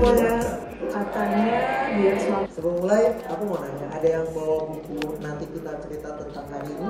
[0.00, 1.60] Katanya
[1.92, 2.16] dia
[2.48, 6.88] Sebelum mulai, aku mau nanya, ada yang bawa buku nanti kita cerita tentang hari ini?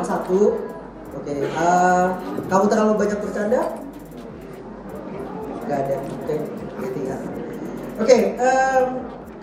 [0.00, 0.56] Oh, satu.
[1.20, 2.06] Oke, eh,
[2.48, 3.60] kamu terlalu banyak bercanda?
[5.68, 5.96] Gak ada.
[6.00, 6.34] Oke,
[6.80, 7.16] gitu ya.
[8.00, 8.86] Oke, em,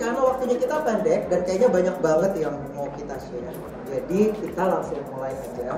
[0.02, 3.54] karena waktunya kita pendek dan kayaknya banyak banget yang mau kita share.
[3.94, 5.78] Jadi kita langsung mulai aja.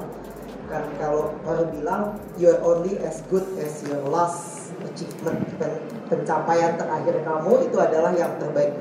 [0.71, 2.04] Kan kalau orang bilang
[2.40, 8.34] you're only as good as your last achievement pen- pencapaian terakhir kamu itu adalah yang
[8.39, 8.73] terbaik.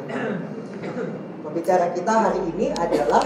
[1.42, 3.22] Pembicara kita hari ini adalah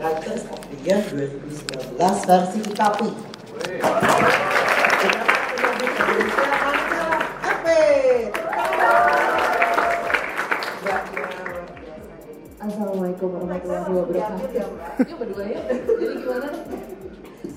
[0.00, 3.10] Writers of the Year 2019 versi IKAPI.
[12.62, 14.48] Assalamualaikum warahmatullahi wabarakatuh.
[14.54, 14.66] Ya.
[15.82, 16.48] Jadi gimana?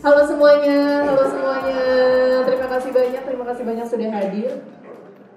[0.01, 1.79] Halo semuanya, halo semuanya.
[3.65, 4.51] Kasih banyak sudah hadir.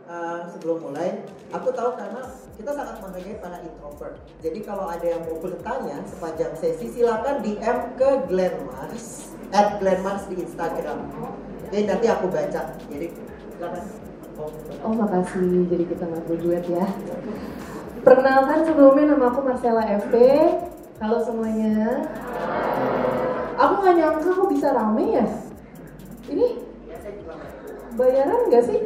[0.08, 1.20] Uh, sebelum mulai,
[1.52, 2.24] aku tahu karena
[2.56, 4.16] kita sangat menghargai para introvert.
[4.40, 10.00] Jadi kalau ada yang mau bertanya sepanjang sesi, silakan DM ke Glenn Mars, at Glenn
[10.00, 11.12] Mars di Instagram.
[11.68, 12.72] Oke, nanti aku baca.
[12.88, 13.12] Jadi
[13.56, 13.84] silakan.
[14.40, 14.48] Oh,
[14.80, 16.88] Oh makasih, jadi kita nggak berduet ya.
[18.00, 20.14] Perkenalkan sebelumnya nama aku Marcella FP.
[21.04, 22.08] Halo semuanya.
[23.60, 25.26] Aku nggak nyangka kok bisa rame ya.
[26.32, 26.67] Ini
[27.98, 28.80] bayaran nggak sih?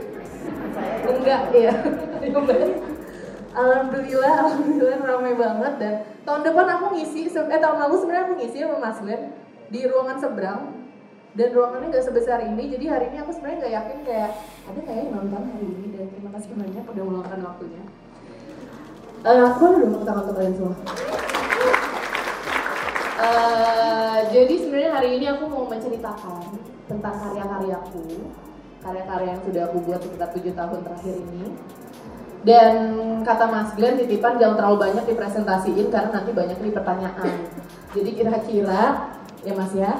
[1.05, 1.73] Enggak ya.
[3.53, 8.59] Alhamdulillah, alhamdulillah rame banget dan tahun depan aku ngisi, eh tahun lalu sebenarnya aku ngisi
[8.65, 9.37] sama Mas Glenn
[9.69, 10.61] di ruangan seberang
[11.37, 14.31] dan ruangannya nggak sebesar ini jadi hari ini aku sebenarnya nggak yakin kayak
[14.69, 17.83] ada nggak ya yang nonton hari ini dan terima kasih banyak udah meluangkan waktunya.
[19.23, 20.77] Eh, aku boleh dong tangan untuk kalian semua.
[23.23, 26.43] Eh, jadi sebenarnya hari ini aku mau menceritakan
[26.89, 28.33] tentang karya-karyaku,
[28.83, 31.45] karya-karya yang sudah aku buat sekitar tujuh tahun terakhir ini.
[32.43, 32.75] Dan
[33.23, 37.39] kata Mas Glenn titipan jangan terlalu banyak dipresentasiin karena nanti banyak nih pertanyaan.
[37.95, 38.83] Jadi kira-kira
[39.47, 39.95] ya Mas ya.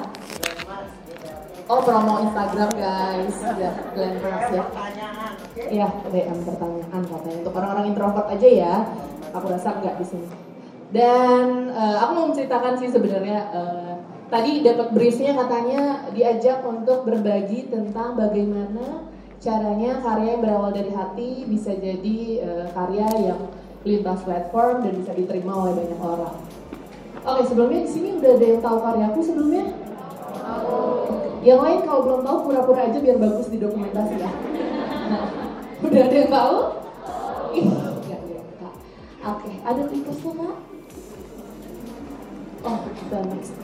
[1.71, 4.63] Oh promo Instagram guys, ya Glenn Mas ya.
[5.55, 8.75] Iya, DM pertanyaan katanya untuk orang-orang introvert aja ya.
[9.31, 10.27] Aku rasa enggak di sini.
[10.91, 13.93] Dan eh, aku mau menceritakan sih sebenarnya eh,
[14.33, 19.05] tadi dapat briefnya katanya diajak untuk berbagi tentang bagaimana
[19.37, 23.41] caranya karya yang berawal dari hati bisa jadi eh, karya yang
[23.85, 26.35] lintas platform dan bisa diterima oleh banyak orang.
[27.23, 29.65] Oke, sebelumnya di sini udah ada yang tahu karyaku sebelumnya?
[31.43, 34.31] Yang lain kalau belum tahu pura-pura aja biar bagus di dokumentasi ya.
[35.13, 35.25] Nah,
[35.85, 36.57] udah ada yang tahu?
[37.53, 38.69] Ih, nggak nyangka.
[39.29, 40.57] Oke, ada requestnya kak?
[42.63, 43.62] Oh, kita next.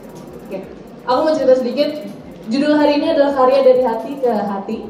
[0.50, 0.66] Oke,
[1.06, 2.10] aku mau cerita sedikit.
[2.50, 4.82] Judul hari ini adalah karya dari hati ke hati.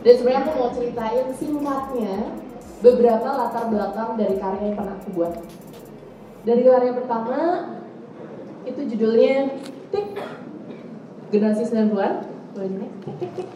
[0.00, 2.32] Dan sebenarnya aku mau ceritain singkatnya
[2.80, 5.36] beberapa latar belakang dari karya yang pernah aku buat.
[6.48, 7.38] Dari karya pertama
[8.64, 9.52] itu judulnya
[9.92, 10.16] Tik
[11.28, 12.12] Generasi 90-an.
[12.56, 12.96] Boleh di next?
[13.04, 13.48] Tik tik tik.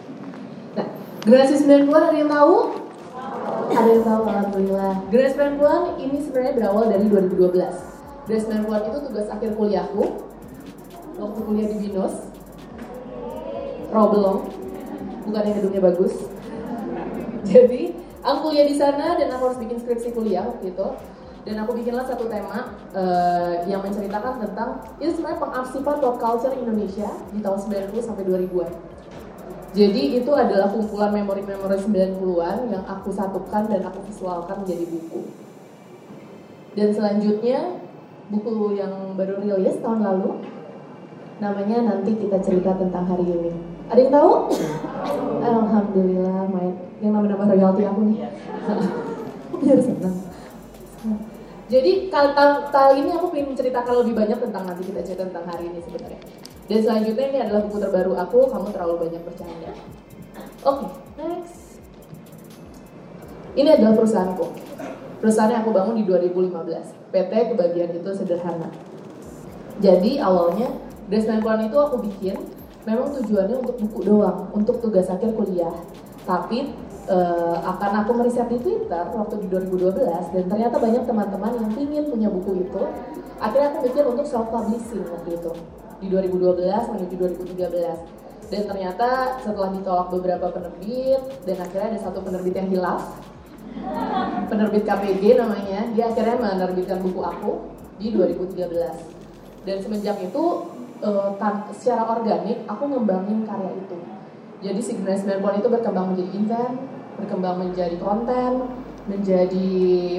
[0.77, 0.87] Nah,
[1.25, 2.57] generasi 90-an ada yang tahu?
[3.73, 4.95] Ada yang tahu alhamdulillah.
[5.09, 8.29] Generasi 90-an ini sebenarnya berawal dari 2012.
[8.29, 10.26] Generasi 90-an itu tugas akhir kuliahku
[11.16, 12.15] waktu kuliah di Binus.
[13.93, 14.50] Robelong,
[15.25, 16.15] bukan yang gedungnya bagus.
[17.50, 20.88] Jadi, aku kuliah di sana dan aku harus bikin skripsi kuliah waktu itu.
[21.47, 27.06] Dan aku bikinlah satu tema eh, yang menceritakan tentang itu sebenarnya pengarsipan pop culture Indonesia
[27.31, 28.72] di tahun 90 sampai 2000-an.
[29.77, 35.21] Jadi itu adalah kumpulan memori-memori 90-an yang aku satukan dan aku visualkan menjadi buku.
[36.75, 37.78] Dan selanjutnya
[38.27, 40.43] buku yang baru rilis tahun lalu
[41.37, 43.53] namanya nanti kita cerita tentang hari ini.
[43.93, 44.33] Ada yang tahu?
[45.45, 48.27] Alhamdulillah main yang nama-nama royalti aku nih.
[49.61, 50.17] Biar senang.
[51.67, 52.31] Jadi kali,
[52.71, 56.21] kali ini aku ingin menceritakan lebih banyak tentang nanti kita cerita tentang hari ini sebenarnya.
[56.66, 59.71] Dan selanjutnya ini adalah buku terbaru aku, kamu terlalu banyak bercanda.
[60.66, 60.87] Oke,
[61.19, 61.78] next.
[63.55, 64.47] Ini adalah perusahaanku.
[65.22, 66.93] Perusahaan yang aku bangun di 2015.
[67.15, 68.69] PT kebagian itu sederhana.
[69.81, 72.37] Jadi awalnya Dress Puan itu aku bikin
[72.87, 75.75] memang tujuannya untuk buku doang, untuk tugas akhir kuliah.
[76.27, 76.75] Tapi
[77.07, 82.05] eh, akan aku meriset di Twitter waktu di 2012 dan ternyata banyak teman-teman yang ingin
[82.11, 82.83] punya buku itu.
[83.39, 85.53] Akhirnya aku mikir untuk self publishing waktu itu
[86.01, 87.15] di 2012 menuju
[87.55, 93.03] 2013 dan ternyata setelah ditolak beberapa penerbit dan akhirnya ada satu penerbit yang hilaf
[94.47, 97.53] penerbit KPG namanya dia akhirnya menerbitkan buku aku
[97.99, 100.45] di 2013 dan semenjak itu
[101.41, 103.98] tan- secara organik aku ngembangin karya itu
[104.65, 106.77] jadi si Grace Melbourne itu berkembang menjadi event
[107.16, 108.69] berkembang menjadi konten,
[109.09, 109.69] menjadi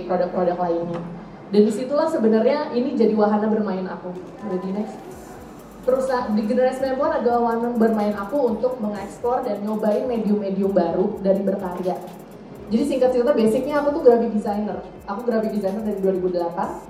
[0.09, 1.01] produk-produk lainnya.
[1.47, 4.11] Dan di situlah sebenarnya ini jadi wahana bermain aku.
[4.43, 4.99] Jadi next.
[5.87, 11.39] Perusahaan di generasi 90 adalah wahana bermain aku untuk mengeksplor dan nyobain medium-medium baru dari
[11.39, 11.95] berkarya.
[12.67, 14.83] Jadi singkat cerita basicnya aku tuh graphic designer.
[15.07, 16.86] Aku graphic designer dari 2008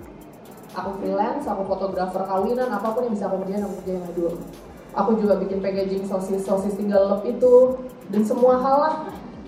[0.77, 4.38] aku freelance, aku fotografer kawinan, apa pun yang bisa aku kerjain, aku kerjain dulu.
[4.97, 7.81] Aku juga bikin packaging sosis, sosis tinggal lep itu,
[8.13, 8.95] dan semua hal lah.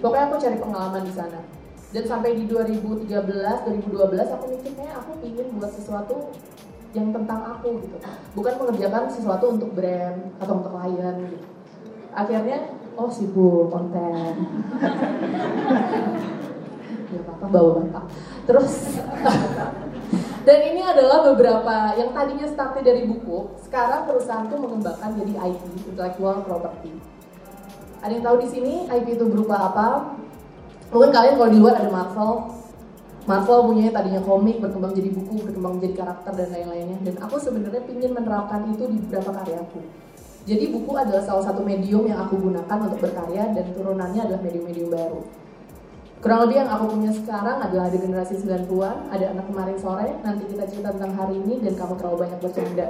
[0.01, 1.39] Pokoknya aku cari pengalaman di sana.
[1.89, 6.29] Dan sampai di 2013, 2012 aku mikir kayak aku ingin buat sesuatu
[6.93, 7.97] yang tentang aku gitu.
[8.37, 11.45] Bukan mengerjakan sesuatu untuk brand atau untuk klien gitu.
[12.13, 14.33] Akhirnya, oh sibuk konten.
[17.09, 18.05] ya apa bawa bapak.
[18.45, 18.73] Terus
[20.39, 25.61] Dan ini adalah beberapa yang tadinya startnya dari buku, sekarang perusahaan tuh mengembangkan jadi IP,
[25.91, 26.95] intellectual property.
[27.99, 30.15] Ada yang tahu di sini IP itu berupa apa?
[30.95, 32.55] Mungkin kalian kalau di luar ada Marvel,
[33.27, 36.97] Marvel punya tadinya komik berkembang jadi buku, berkembang menjadi karakter dan lain-lainnya.
[37.03, 39.85] Dan aku sebenarnya ingin menerapkan itu di beberapa karyaku.
[40.49, 44.89] Jadi buku adalah salah satu medium yang aku gunakan untuk berkarya dan turunannya adalah medium-medium
[44.89, 45.21] baru.
[46.19, 50.43] Kurang lebih yang aku punya sekarang adalah ada generasi 90-an, ada anak kemarin sore, nanti
[50.51, 52.87] kita cerita tentang hari ini dan kamu terlalu banyak bercanda.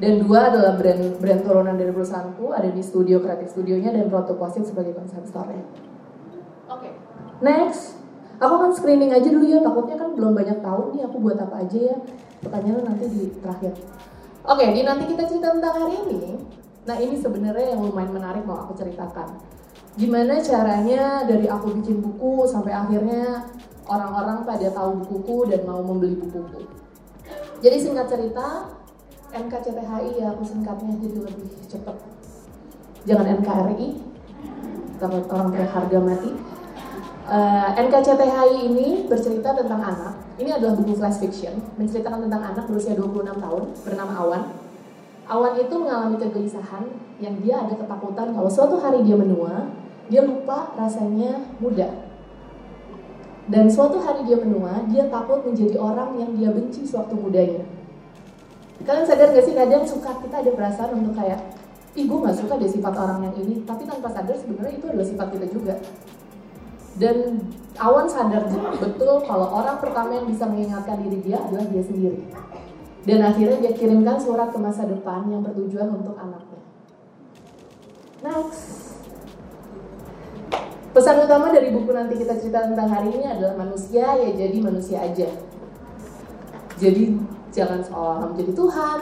[0.00, 4.64] Dan dua adalah brand brand turunan dari perusahaanku, ada di studio kreatif studionya dan Protoposit
[4.64, 5.60] sebagai konsep store-nya.
[6.72, 6.92] Oke, okay.
[7.44, 8.00] next.
[8.40, 11.68] Aku kan screening aja dulu ya, takutnya kan belum banyak tahu nih aku buat apa
[11.68, 11.96] aja ya.
[12.40, 13.76] Pertanyaan nanti di terakhir.
[14.48, 16.40] Oke, okay, di nanti kita cerita tentang hari ini.
[16.88, 19.53] Nah ini sebenarnya yang lumayan menarik mau aku ceritakan
[19.94, 23.46] gimana caranya dari aku bikin buku sampai akhirnya
[23.86, 26.66] orang-orang pada tahu bukuku dan mau membeli bukuku.
[27.62, 28.74] Jadi singkat cerita,
[29.30, 31.96] NKCTHI ya aku singkatnya jadi lebih cepet.
[33.04, 33.88] Jangan NKRI,
[34.98, 36.30] takut orang kayak harga mati.
[37.24, 40.14] Uh, eh, NKCTHI ini bercerita tentang anak.
[40.36, 44.42] Ini adalah buku flash fiction, menceritakan tentang anak berusia 26 tahun bernama Awan.
[45.24, 46.84] Awan itu mengalami kegelisahan
[47.22, 49.72] yang dia ada ketakutan kalau suatu hari dia menua,
[50.08, 51.88] dia lupa rasanya muda.
[53.44, 57.64] Dan suatu hari dia menua, dia takut menjadi orang yang dia benci sewaktu mudanya.
[58.84, 61.40] Kalian sadar gak sih kadang suka kita ada perasaan untuk kayak,
[61.92, 65.08] ih gue gak suka deh sifat orang yang ini, tapi tanpa sadar sebenarnya itu adalah
[65.08, 65.74] sifat kita juga.
[66.94, 67.16] Dan
[67.74, 68.46] Awan sadar
[68.78, 72.22] betul kalau orang pertama yang bisa mengingatkan diri dia adalah dia sendiri.
[73.04, 76.62] Dan akhirnya dia kirimkan surat ke masa depan yang bertujuan untuk anaknya.
[78.22, 78.93] Next.
[80.94, 85.02] Pesan utama dari buku nanti kita cerita tentang hari ini adalah manusia ya jadi manusia
[85.02, 85.26] aja.
[86.78, 87.18] Jadi
[87.50, 88.98] jangan seolah-olah menjadi Tuhan,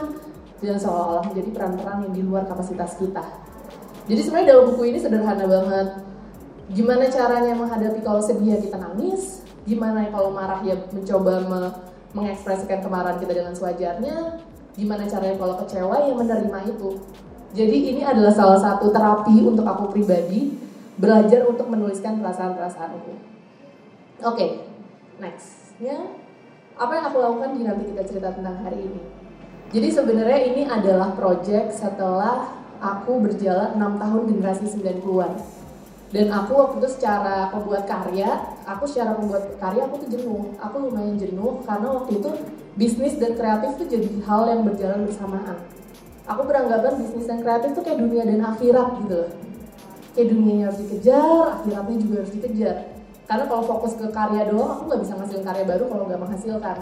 [0.57, 3.21] jangan seolah-olah menjadi peran-peran yang di luar kapasitas kita.
[4.09, 5.87] Jadi sebenarnya dalam buku ini sederhana banget.
[6.73, 11.61] Gimana caranya menghadapi kalau sedih ya kita nangis, gimana kalau marah ya mencoba me
[12.17, 14.41] mengekspresikan kemarahan kita dengan sewajarnya,
[14.73, 16.89] gimana caranya kalau kecewa ya menerima itu.
[17.53, 20.62] Jadi ini adalah salah satu terapi untuk aku pribadi
[20.97, 22.97] belajar untuk menuliskan perasaan-perasaanku.
[23.03, 23.17] Oke,
[24.21, 24.49] okay,
[25.17, 25.97] nextnya
[26.77, 29.01] apa yang aku lakukan di nanti kita cerita tentang hari ini.
[29.73, 35.33] Jadi sebenarnya ini adalah project setelah aku berjalan 6 tahun generasi 90-an.
[36.13, 40.53] Dan aku waktu itu secara pembuat karya, aku secara pembuat karya aku tuh jenuh.
[40.61, 42.29] Aku lumayan jenuh karena waktu itu
[42.77, 45.57] bisnis dan kreatif tuh jadi hal yang berjalan bersamaan.
[46.29, 49.31] Aku beranggapan bisnis dan kreatif tuh kayak dunia dan akhirat gitu loh
[50.13, 52.77] kayak dunianya harus dikejar, akhiratnya juga harus dikejar.
[53.25, 56.77] Karena kalau fokus ke karya doang, aku nggak bisa ngasih karya baru kalau nggak menghasilkan.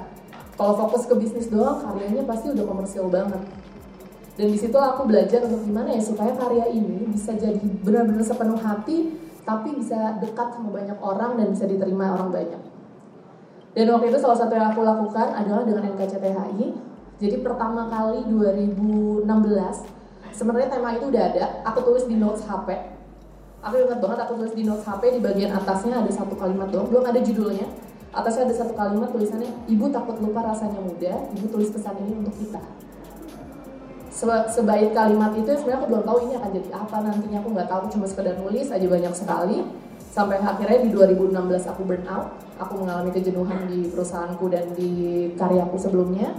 [0.59, 3.41] Kalau fokus ke bisnis doang, karyanya pasti udah komersial banget.
[4.35, 8.59] Dan di situ aku belajar untuk gimana ya supaya karya ini bisa jadi benar-benar sepenuh
[8.59, 9.15] hati,
[9.47, 12.61] tapi bisa dekat sama banyak orang dan bisa diterima orang banyak.
[13.71, 16.65] Dan waktu itu salah satu yang aku lakukan adalah dengan NKCTHI.
[17.21, 19.23] Jadi pertama kali 2016,
[20.35, 23.00] sebenarnya tema itu udah ada, aku tulis di notes HP
[23.61, 26.89] aku ingat banget aku tulis di notes HP di bagian atasnya ada satu kalimat doang
[26.89, 27.69] belum ada judulnya.
[28.11, 32.35] Atasnya ada satu kalimat tulisannya ibu takut lupa rasanya muda ibu tulis pesan ini untuk
[32.35, 32.59] kita.
[34.11, 37.69] Seba sebaik kalimat itu sebenarnya aku belum tahu ini akan jadi apa nantinya aku nggak
[37.71, 39.57] tahu cuma sekedar nulis aja banyak sekali.
[40.11, 44.91] Sampai akhirnya di 2016 aku burn out aku mengalami kejenuhan di perusahaanku dan di
[45.39, 46.35] karyaku sebelumnya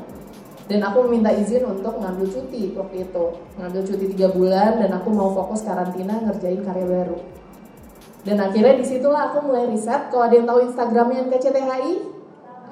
[0.71, 3.25] dan aku meminta izin untuk ngambil cuti waktu itu.
[3.59, 7.19] Ngambil cuti tiga bulan dan aku mau fokus karantina ngerjain karya baru.
[8.23, 10.07] Dan akhirnya di situlah aku mulai riset.
[10.15, 11.93] Kalau ada yang tahu instagramnya NKCTHI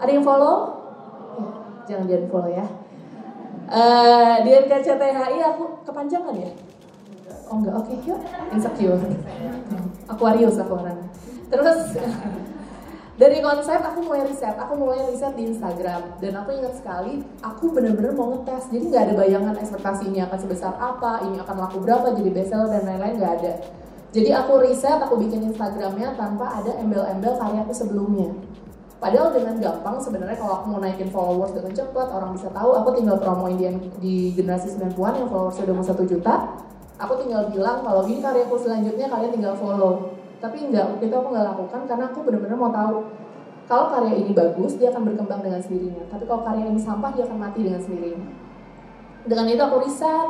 [0.01, 0.57] ada yang follow?
[1.37, 1.47] Ya,
[1.91, 2.67] jangan jangan follow ya.
[3.71, 6.51] Uh, di NKCTHI aku kepanjangan ya?
[7.51, 7.75] Oh enggak.
[7.75, 8.21] Oke okay, yuk.
[8.55, 9.03] Insecure.
[10.07, 11.11] Aquarius aku orangnya.
[11.51, 11.99] Terus
[13.21, 17.69] dari konsep aku mulai riset aku mulai riset di Instagram dan aku ingat sekali aku
[17.69, 21.85] bener-bener mau ngetes jadi nggak ada bayangan ekspektasi ini akan sebesar apa ini akan laku
[21.85, 23.53] berapa jadi bestseller dan lain-lain nggak ada
[24.17, 28.33] jadi aku riset aku bikin Instagramnya tanpa ada embel-embel karyaku sebelumnya
[29.01, 33.01] Padahal dengan gampang sebenarnya kalau aku mau naikin followers dengan cepat, orang bisa tahu aku
[33.01, 33.65] tinggal promoin di,
[33.97, 36.61] di generasi 90-an yang followers sudah mau 1 juta.
[37.01, 40.10] Aku tinggal bilang kalau ini karyaku selanjutnya kalian tinggal follow.
[40.41, 42.97] Tapi enggak, itu aku nggak lakukan karena aku benar-benar mau tahu
[43.71, 46.03] kalau karya ini bagus, dia akan berkembang dengan sendirinya.
[46.11, 48.29] Tapi kalau karya ini sampah, dia akan mati dengan sendirinya.
[49.23, 50.29] Dengan itu aku riset,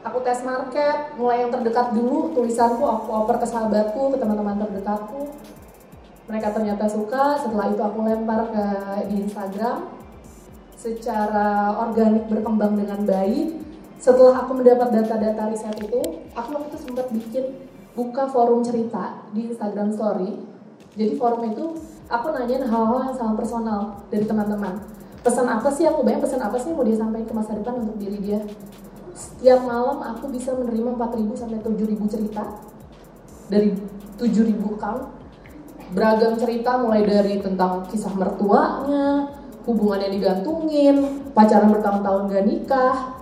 [0.00, 5.36] aku tes market, mulai yang terdekat dulu, tulisanku aku oper ke sahabatku, ke teman-teman terdekatku,
[6.28, 8.64] mereka ternyata suka setelah itu aku lempar ke
[9.08, 9.88] di Instagram
[10.76, 13.56] secara organik berkembang dengan baik
[13.98, 17.44] setelah aku mendapat data-data riset itu aku waktu itu sempat bikin
[17.98, 20.38] buka forum cerita di Instagram Story.
[20.94, 21.74] Jadi forum itu
[22.06, 24.78] aku nanyain hal-hal yang sangat personal dari teman-teman.
[25.26, 25.82] Pesan apa sih?
[25.90, 28.38] Aku bayang pesan apa sih mau dia sampaikan ke masa depan untuk diri dia?
[29.18, 32.42] Setiap malam aku bisa menerima 4000 sampai 7000 cerita.
[33.50, 33.74] Dari
[34.14, 35.18] 7000 count
[35.90, 39.32] beragam cerita mulai dari tentang kisah mertuanya,
[39.64, 43.17] hubungannya digantungin, pacaran bertahun-tahun gak nikah,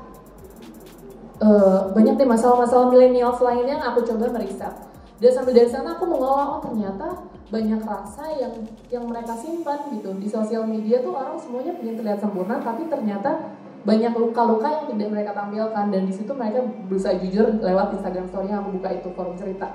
[1.40, 4.73] uh, banyak deh masalah-masalah milenial lainnya yang aku coba meriset.
[5.16, 8.52] Dan sambil dari sana aku mengolah oh ternyata banyak rasa yang
[8.93, 10.12] yang mereka simpan gitu.
[10.21, 15.09] Di sosial media tuh orang semuanya ingin terlihat sempurna tapi ternyata banyak luka-luka yang tidak
[15.09, 15.85] mereka tampilkan.
[15.88, 19.73] Dan di situ mereka berusaha jujur lewat Instagram story yang aku buka itu forum cerita.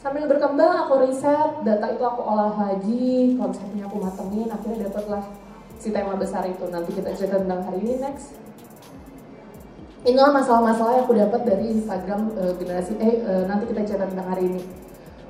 [0.00, 5.24] Sambil berkembang aku riset data itu aku olah lagi konsepnya aku matengin akhirnya dapatlah
[5.76, 6.64] si tema besar itu.
[6.72, 8.45] Nanti kita cerita tentang hari ini next
[10.06, 14.28] inilah masalah-masalah yang aku dapat dari Instagram uh, generasi eh uh, nanti kita cerita tentang
[14.30, 14.62] hari ini.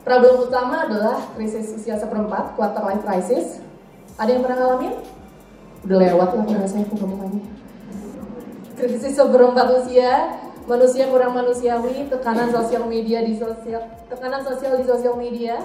[0.04, 3.58] Problem utama adalah krisis usia seperempat quarter life crisis.
[4.20, 4.94] Ada yang pernah ngalamin?
[5.88, 7.42] Udah lewat lah rasanya aku ngomongnya
[8.76, 15.14] krisis seperempat usia manusia kurang manusiawi, tekanan sosial media di sosial, tekanan sosial di sosial
[15.14, 15.62] media,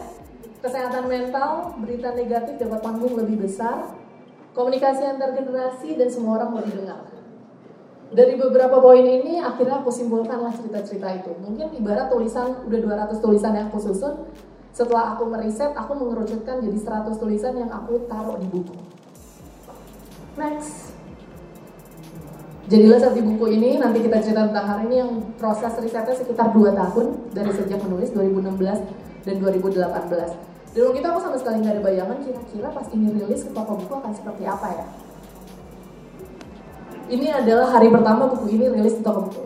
[0.61, 3.97] kesehatan mental, berita negatif dapat panggung lebih besar,
[4.53, 7.01] komunikasi antar generasi dan semua orang mau didengar.
[8.11, 11.31] Dari beberapa poin ini akhirnya aku simpulkanlah cerita-cerita itu.
[11.39, 14.27] Mungkin ibarat tulisan udah 200 tulisan yang aku susun,
[14.75, 18.75] setelah aku meriset, aku mengerucutkan jadi 100 tulisan yang aku taruh di buku.
[20.35, 20.91] Next.
[22.67, 26.55] Jadilah saat di buku ini, nanti kita cerita tentang hari ini yang proses risetnya sekitar
[26.55, 30.51] 2 tahun dari sejak menulis 2016 dan 2018.
[30.71, 33.75] Dan waktu itu aku sama sekali nggak ada bayangan kira-kira pas ini rilis ke toko
[33.75, 34.85] buku akan seperti apa ya.
[37.11, 39.39] Ini adalah hari pertama buku ini rilis di toko buku.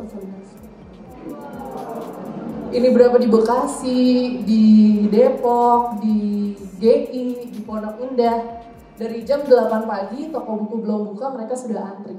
[2.69, 4.03] Ini berapa di Bekasi,
[4.45, 4.63] di
[5.09, 8.61] Depok, di GI, di Pondok Indah.
[8.95, 12.15] Dari jam 8 pagi toko buku belum buka mereka sudah antri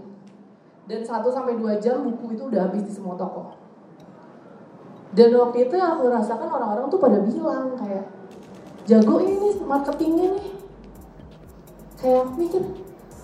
[0.87, 3.55] dan 1 sampai 2 jam buku itu udah habis di semua toko.
[5.15, 8.11] Dan waktu itu yang aku rasakan orang-orang tuh pada bilang kayak
[8.85, 10.51] jago ini marketingnya nih.
[11.97, 12.63] Kayak mikir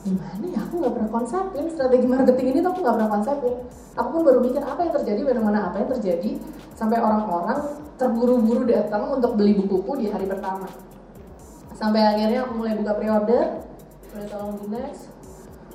[0.03, 3.55] gimana ya aku nggak pernah konsepin strategi marketing ini tuh aku nggak pernah konsepin.
[3.93, 6.31] Aku pun baru mikir apa yang terjadi, bagaimana apa yang terjadi
[6.75, 7.61] sampai orang-orang
[8.01, 10.67] terburu-buru datang untuk beli bukuku di hari pertama.
[11.77, 13.45] Sampai akhirnya aku mulai buka pre-order,
[14.11, 15.13] boleh tolong di next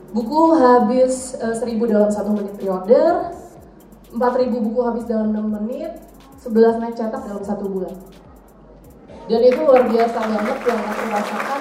[0.07, 3.27] Buku habis uh, eh, 1000 dalam satu menit pre-order,
[4.15, 5.99] 4000 buku habis dalam 6 menit,
[6.47, 7.91] 11 naik cetak dalam satu bulan.
[9.27, 11.59] Dan itu luar biasa banget yang aku rasakan.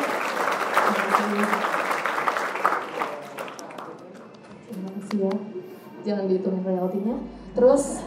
[4.70, 5.36] Terima kasih ya.
[6.06, 7.16] Jangan dihitung royaltinya.
[7.52, 8.00] Terus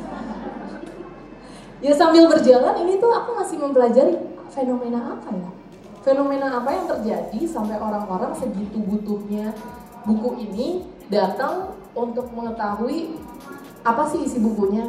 [1.80, 4.16] ya sambil berjalan ini tuh aku masih mempelajari
[4.52, 5.50] fenomena apa ya?
[6.00, 9.52] Fenomena apa yang terjadi sampai orang-orang segitu butuhnya
[10.08, 13.20] buku ini datang untuk mengetahui
[13.84, 14.88] apa sih isi bukunya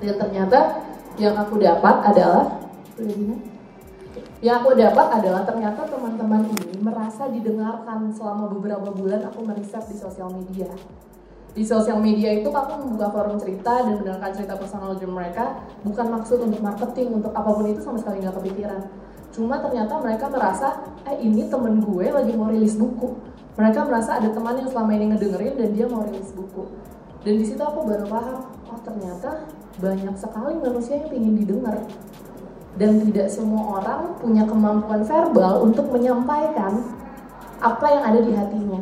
[0.00, 0.60] dan ternyata
[1.20, 2.46] yang aku dapat adalah
[4.42, 9.96] yang aku dapat adalah ternyata teman-teman ini merasa didengarkan selama beberapa bulan aku meriset di
[9.96, 10.66] sosial media.
[11.52, 15.62] Di sosial media itu aku membuka forum cerita dan mendengarkan cerita personal dari mereka.
[15.86, 18.82] Bukan maksud untuk marketing untuk apa pun itu sama sekali nggak kepikiran.
[19.32, 23.14] Cuma ternyata mereka merasa eh ini temen gue lagi mau rilis buku.
[23.52, 26.66] Mereka merasa ada teman yang selama ini ngedengerin dan dia mau rilis buku.
[27.22, 29.44] Dan di situ aku baru paham oh ternyata
[29.76, 31.76] banyak sekali manusia yang ingin didengar
[32.80, 36.80] dan tidak semua orang punya kemampuan verbal untuk menyampaikan
[37.60, 38.80] apa yang ada di hatinya.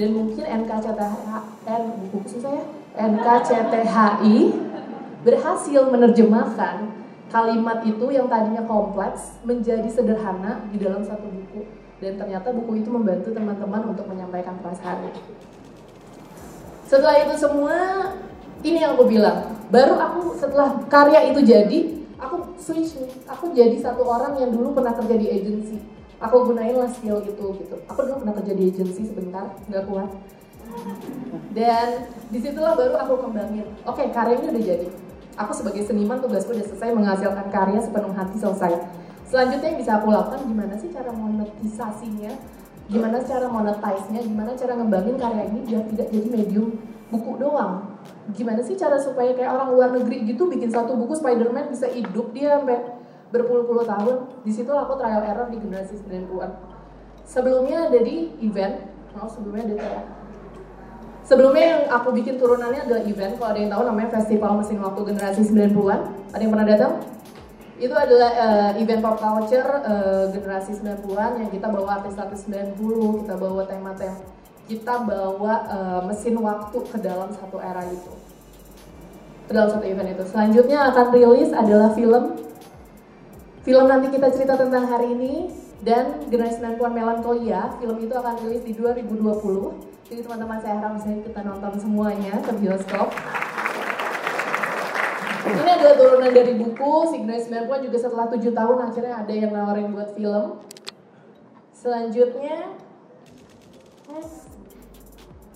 [0.00, 2.64] Dan mungkin NKCTHI buku saya
[2.96, 4.36] NKCTHI
[5.20, 6.88] berhasil menerjemahkan
[7.28, 11.68] kalimat itu yang tadinya kompleks menjadi sederhana di dalam satu buku.
[12.00, 15.12] Dan ternyata buku itu membantu teman-teman untuk menyampaikan perasaan
[16.90, 17.76] setelah itu semua
[18.66, 19.54] ini yang aku bilang.
[19.70, 23.12] Baru aku setelah karya itu jadi aku switch nih.
[23.26, 25.76] Aku jadi satu orang yang dulu pernah kerja di agency.
[26.20, 27.76] Aku gunain lah skill itu gitu.
[27.88, 30.10] Aku dulu pernah kerja di agency sebentar nggak kuat.
[31.50, 33.66] Dan di situlah baru aku kembangin.
[33.88, 34.88] Oke okay, karyanya udah jadi.
[35.40, 38.72] Aku sebagai seniman tugasku udah selesai menghasilkan karya sepenuh hati selesai.
[39.24, 42.32] Selanjutnya yang bisa aku lakukan gimana sih cara monetisasinya?
[42.90, 44.20] Gimana cara monetize-nya?
[44.26, 46.68] Gimana cara ngembangin karya ini biar tidak jadi medium
[47.10, 47.98] buku doang.
[48.32, 52.32] Gimana sih cara supaya kayak orang luar negeri gitu bikin satu buku Spider-Man bisa hidup
[52.32, 52.78] dia sampai
[53.34, 54.46] berpuluh-puluh tahun?
[54.46, 56.80] Di situ aku trial error di generasi 90-an
[57.30, 60.04] sebelumnya ada di event oh sebelumnya ada kayak
[61.20, 65.14] Sebelumnya yang aku bikin turunannya adalah event, kalau ada yang tahu namanya Festival Mesin Waktu
[65.14, 66.00] Generasi 90-an.
[66.34, 66.92] Ada yang pernah datang?
[67.78, 72.74] Itu adalah uh, event pop culture uh, generasi 90-an yang kita bawa artis-artis 90,
[73.22, 74.18] kita bawa tema-tema,
[74.70, 78.12] kita bawa uh, mesin waktu ke dalam satu era itu.
[79.50, 80.22] Ke dalam satu event itu.
[80.30, 82.38] Selanjutnya akan rilis adalah film.
[83.66, 85.50] Film nanti kita cerita tentang hari ini
[85.82, 87.74] dan generasi 90-an Melankolia.
[87.82, 92.50] Film itu akan rilis di 2020 jadi teman-teman saya harap bisa kita nonton semuanya ke
[92.58, 93.14] bioskop.
[95.46, 99.94] Ini adalah turunan dari buku, Signal 90 juga setelah 7 tahun akhirnya ada yang nawarin
[99.94, 100.66] buat film.
[101.70, 102.74] Selanjutnya,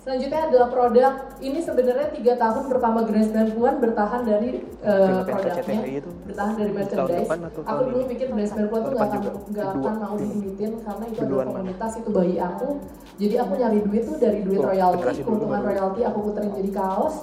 [0.05, 1.13] Selanjutnya adalah produk.
[1.41, 7.29] Ini sebenarnya tiga tahun pertama Grace 90-an bertahan dari uh, produknya, bertahan dari merchandise.
[7.65, 11.45] Aku dulu pikir Grace 90-an tuh nggak akan nggak akan mau diimitin karena itu adalah
[11.49, 12.69] komunitas itu bayi aku.
[13.17, 17.15] Jadi aku nyari duit tuh dari duit royalti, keuntungan royalti aku puterin jadi kaos.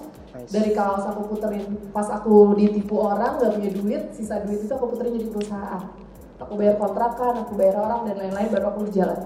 [0.49, 4.97] Dari kaos aku puterin pas aku ditipu orang nggak punya duit, sisa duit itu aku
[4.97, 5.85] puterin jadi perusahaan.
[6.41, 9.21] Aku bayar kontrakan, aku bayar orang dan lain-lain baru aku berjalan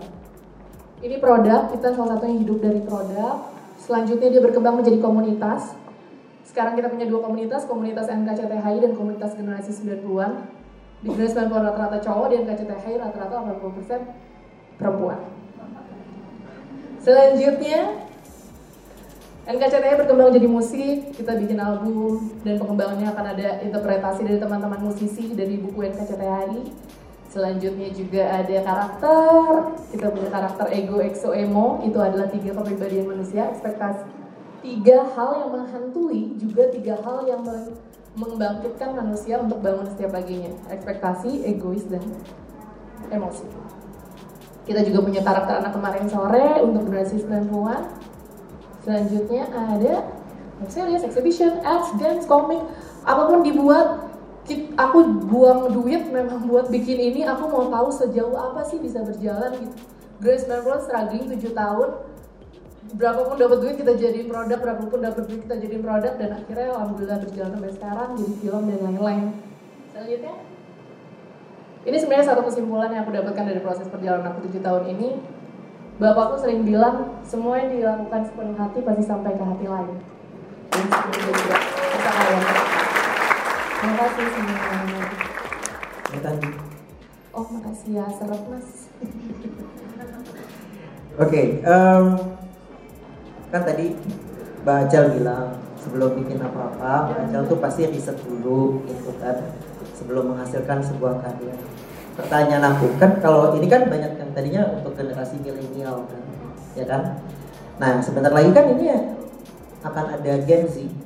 [1.04, 3.52] ini produk, kita salah satu yang hidup dari produk.
[3.82, 5.76] Selanjutnya dia berkembang menjadi komunitas.
[6.48, 10.48] Sekarang kita punya dua komunitas, komunitas NKCTHI dan komunitas generasi 90-an.
[11.04, 15.20] Di generasi 90 rata-rata cowok, di NKCTHI rata-rata 80% perempuan.
[17.04, 18.08] Selanjutnya,
[19.46, 25.38] NKCTHI berkembang jadi musik, kita bikin album, dan pengembangannya akan ada interpretasi dari teman-teman musisi
[25.38, 26.62] dari buku NKCTHI.
[27.36, 29.44] Selanjutnya juga ada karakter,
[29.92, 34.08] kita punya karakter ego, exo, emo, itu adalah tiga kepribadian manusia, ekspektasi.
[34.64, 37.44] Tiga hal yang menghantui, juga tiga hal yang
[38.16, 40.56] membangkitkan manusia untuk bangun setiap paginya.
[40.72, 42.08] Ekspektasi, egois, dan
[43.12, 43.44] emosi.
[44.64, 47.84] Kita juga punya karakter anak kemarin sore untuk generasi 90-an.
[48.88, 50.08] Selanjutnya ada
[50.72, 52.64] series, exhibition, ads, dance, comic,
[53.04, 54.15] apa pun dibuat
[54.78, 59.58] aku buang duit memang buat bikin ini aku mau tahu sejauh apa sih bisa berjalan
[59.58, 59.78] gitu.
[60.22, 61.90] Grace Melrose struggling 7 tahun.
[62.96, 67.20] Berapapun dapat duit kita jadi produk berapapun dapat duit kita jadi produk dan akhirnya alhamdulillah
[67.26, 69.26] berjalan sampai sekarang jadi film dan lain-lain.
[69.92, 70.36] Selanjutnya?
[71.86, 75.10] Ini sebenarnya satu kesimpulan yang aku dapatkan dari proses perjalanan aku 7 tahun ini.
[75.96, 79.96] Bapakku sering bilang semua yang dilakukan sepenuh hati pasti sampai ke hati lain.
[80.76, 81.55] Dan
[83.86, 85.06] Terima kasih semuanya.
[86.10, 86.50] Ya, tadi.
[87.38, 88.90] Oh, makasih ya, seret mas.
[91.22, 92.18] Oke, okay, um,
[93.54, 93.94] kan tadi
[94.66, 99.54] Mbak Ajal bilang sebelum bikin apa-apa, Mbak Ajal tuh pasti riset dulu gitu kan,
[99.94, 101.54] sebelum menghasilkan sebuah karya.
[102.18, 106.22] Pertanyaan aku kan kalau ini kan banyak yang tadinya untuk generasi milenial kan,
[106.74, 107.22] ya kan?
[107.78, 109.14] Nah sebentar lagi kan ini ya
[109.86, 111.05] akan ada Gen Z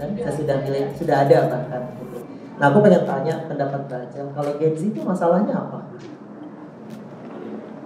[0.00, 2.24] dan sudah nilai sudah ada bahkan gitu.
[2.56, 5.92] Nah aku pengen tanya pendapat baca kalau Gen Z itu masalahnya apa?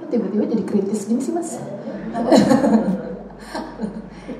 [0.06, 1.58] Tiba-tiba jadi kritis gini sih mas.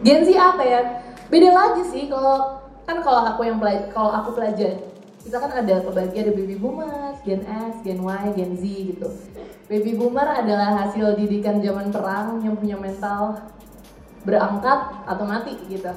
[0.06, 0.80] Gen Z apa ya?
[1.26, 3.58] Beda lagi sih kalau kan kalau aku yang
[3.90, 8.52] kalau aku pelajar kita kan ada kebagi ada baby boomer, Gen X, Gen Y, Gen
[8.54, 9.08] Z gitu.
[9.66, 13.40] Baby boomer adalah hasil didikan zaman perang yang punya mental
[14.22, 15.88] berangkat atau mati gitu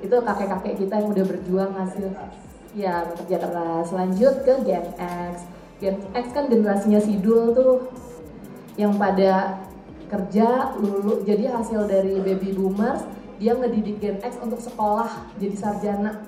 [0.00, 2.08] itu kakek-kakek kita yang udah berjuang hasil
[2.72, 3.88] ya bekerja keras.
[3.92, 5.44] Lanjut ke Gen X.
[5.80, 7.92] Gen X kan generasinya Sidul tuh
[8.80, 9.60] yang pada
[10.08, 11.20] kerja lulu.
[11.22, 13.04] Jadi hasil dari baby boomers
[13.36, 16.24] dia ngedidik Gen X untuk sekolah jadi sarjana.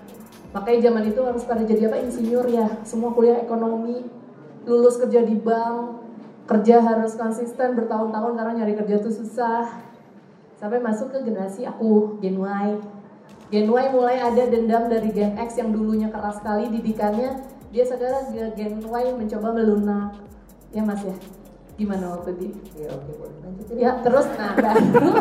[0.53, 1.97] Makanya zaman itu harus pada jadi apa?
[1.97, 2.69] Insinyur ya.
[2.85, 4.05] Semua kuliah ekonomi.
[4.69, 6.05] Lulus kerja di bank.
[6.45, 9.65] Kerja harus konsisten bertahun-tahun karena nyari kerja tuh susah.
[10.61, 12.69] Sampai masuk ke generasi aku Gen Y
[13.53, 17.37] Gen Y mulai ada dendam dari Gen X yang dulunya keras sekali didikannya.
[17.69, 20.17] Dia sekarang Gen Y mencoba melunak.
[20.73, 21.13] Ya mas ya?
[21.77, 22.49] Gimana waktu di?
[22.81, 23.37] Iya oke boleh.
[23.77, 24.25] Ya terus.
[24.41, 25.13] Nah baru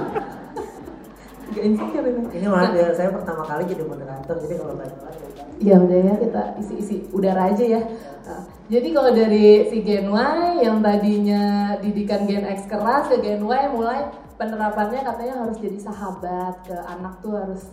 [1.51, 5.19] gak insecure ini Ini malah ya, saya pertama kali jadi moderator, jadi kalau banyak lagi
[5.59, 7.81] Ya udah ya kita isi-isi udara aja ya.
[8.23, 13.43] Nah, jadi kalau dari si Gen Y yang tadinya didikan Gen X keras ke Gen
[13.43, 14.07] Y mulai
[14.39, 17.67] penerapannya katanya harus jadi sahabat ke anak tuh harus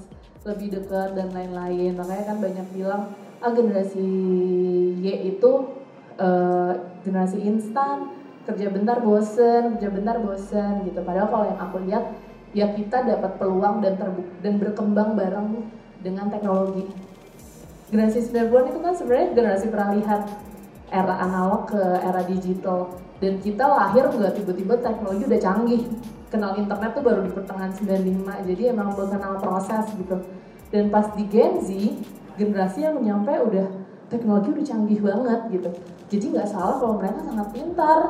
[0.49, 1.93] lebih dekat dan lain-lain.
[1.95, 3.03] Makanya kan banyak bilang
[3.39, 4.03] ah generasi
[4.99, 5.53] Y itu
[6.19, 6.73] eh,
[7.07, 11.05] generasi instan kerja bentar bosen, kerja bentar bosen gitu.
[11.05, 12.05] Padahal kalau yang aku lihat
[12.57, 15.69] ya kita dapat peluang dan terbu- dan berkembang bareng
[16.01, 16.89] dengan teknologi.
[17.93, 20.21] Generasi 90-an itu kan sebenarnya generasi peralihan
[20.89, 22.97] era analog ke era digital.
[23.21, 25.83] Dan kita lahir nggak tiba-tiba teknologi udah canggih.
[26.29, 30.21] Kenal internet tuh baru di pertengahan 95 jadi emang belum kenal proses gitu
[30.69, 31.69] dan pas di Gen Z
[32.39, 33.67] generasi yang nyampe udah
[34.09, 35.71] teknologi udah canggih banget gitu
[36.09, 38.01] jadi nggak salah kalau mereka sangat pintar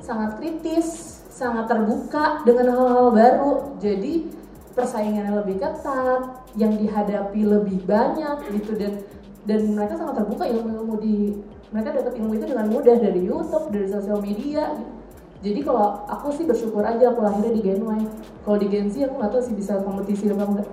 [0.00, 0.86] sangat kritis
[1.32, 4.28] sangat terbuka dengan hal-hal baru jadi
[4.76, 8.92] persaingannya lebih ketat yang dihadapi lebih banyak gitu dan
[9.48, 11.16] dan mereka sangat terbuka ilmu-ilmu di
[11.72, 14.92] mereka dapat ilmu itu dengan mudah dari YouTube dari sosial media gitu.
[15.40, 18.04] jadi kalau aku sih bersyukur aja aku lahirnya di Gen Y
[18.44, 20.68] kalau di Gen Z aku nggak tahu sih bisa kompetisi apa enggak.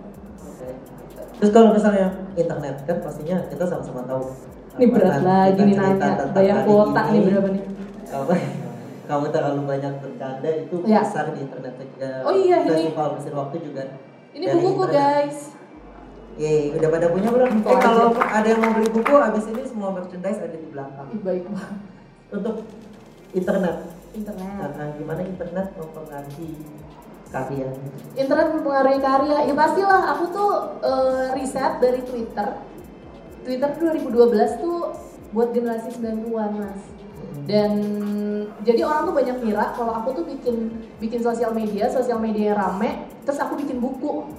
[1.43, 2.07] Terus kalau misalnya
[2.39, 4.31] internet kan pastinya kita sama-sama tahu.
[4.79, 7.19] ini berat lagi nih nanya bayar kuota ini.
[7.19, 7.63] nih berapa nih
[8.15, 8.33] Apa?
[9.03, 11.03] Kamu terlalu banyak bercanda itu Ya.
[11.03, 11.75] besar di internet.
[11.99, 12.87] Ya, Oh iya, ini.
[12.87, 13.83] Festival mesin waktu juga.
[14.31, 15.51] ini bukuku guys
[16.39, 17.51] Yeay, udah pada punya belum?
[17.59, 21.11] Eh kalau ada yang mau beli buku, abis ini semua merchandise ada di belakang.
[21.11, 21.77] Ih, baik banget
[22.31, 22.55] Untuk
[23.35, 23.75] internet,
[24.15, 26.49] internet nah, gimana internet mempengaruhi
[27.33, 27.73] karya?
[28.13, 29.37] internet mempengaruhi karya.
[29.49, 30.51] Ya pastilah aku tuh
[30.85, 32.47] eh, riset dari Twitter.
[33.43, 34.93] Twitter 2012 tuh
[35.33, 36.81] buat generasi 90-an mas.
[37.43, 37.71] Dan
[38.63, 43.09] jadi orang tuh banyak ngira kalau aku tuh bikin bikin sosial media sosial media rame
[43.25, 44.29] terus aku bikin buku.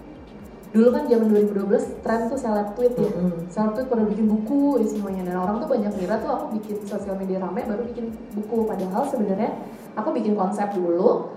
[0.75, 3.11] Dulu kan zaman 2012 tren tuh seleb tweet ya.
[3.11, 3.47] Mm-mm.
[3.47, 5.23] seleb tweet pada bikin buku ya semuanya.
[5.29, 8.67] Dan orang tuh banyak ngira tuh aku bikin sosial media rame baru bikin buku.
[8.67, 9.51] Padahal sebenarnya
[9.95, 11.31] aku bikin konsep dulu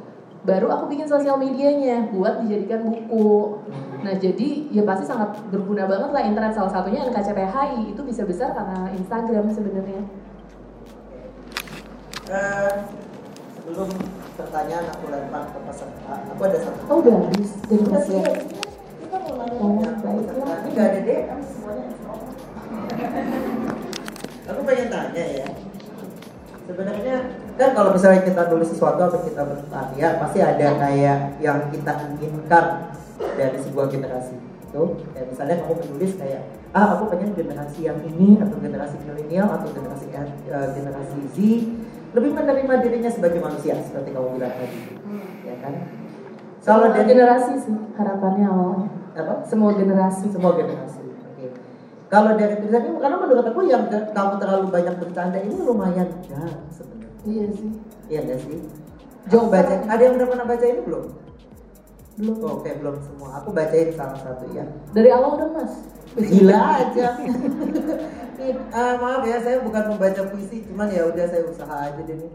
[0.46, 3.58] baru aku bikin sosial medianya buat dijadikan buku.
[4.04, 6.54] Nah jadi ya pasti sangat berguna banget lah internet.
[6.54, 10.02] Salah satunya NKCTHI itu bisa besar karena Instagram sebenarnya.
[12.28, 12.74] Eh,
[13.56, 13.88] sebelum
[14.36, 16.80] pertanyaan aku lempar ke peserta, aku ada satu.
[16.92, 17.52] Oh udah habis.
[17.72, 18.42] Jadi Masih masih ada.
[19.58, 20.58] oh Peserta, baiklah.
[20.60, 22.36] Ini nggak ada DM semuanya extrovert.
[24.48, 25.48] Aku pengen tanya ya.
[26.68, 27.16] Sebenarnya
[27.56, 32.92] kan kalau misalnya kita nulis sesuatu atau kita berkarya pasti ada kayak yang kita inginkan
[33.40, 34.84] dari sebuah generasi itu.
[35.16, 36.44] Kayak misalnya kamu menulis kayak
[36.76, 41.38] ah aku pengen generasi yang ini atau generasi milenial atau generasi eh, generasi Z.
[42.12, 44.80] Lebih menerima dirinya sebagai manusia seperti kamu bilang tadi.
[45.48, 45.74] Ya kan?
[46.68, 48.90] Kalau dari generasi sih harapannya awalnya.
[49.16, 49.48] Apa?
[49.48, 50.28] Semua generasi.
[50.36, 51.07] Semua generasi.
[52.08, 56.64] Kalau dari tulisan ini, karena menurut aku yang kamu terlalu banyak bercanda ini lumayan jarang
[56.72, 57.12] sebenarnya.
[57.28, 57.70] iya sih
[58.08, 58.58] Iya nggak sih?
[59.28, 61.06] Jauh Aku baca, ada yang udah pernah baca ini belum?
[62.18, 63.30] belum Oh, Oke, belum semua.
[63.44, 64.64] Aku bacain salah satu ya.
[64.96, 65.74] dari awal udah mas
[66.16, 67.08] Gila aja.
[68.72, 72.32] Ah, maaf ya, saya bukan membaca puisi, cuman ya udah saya usaha aja deh nih.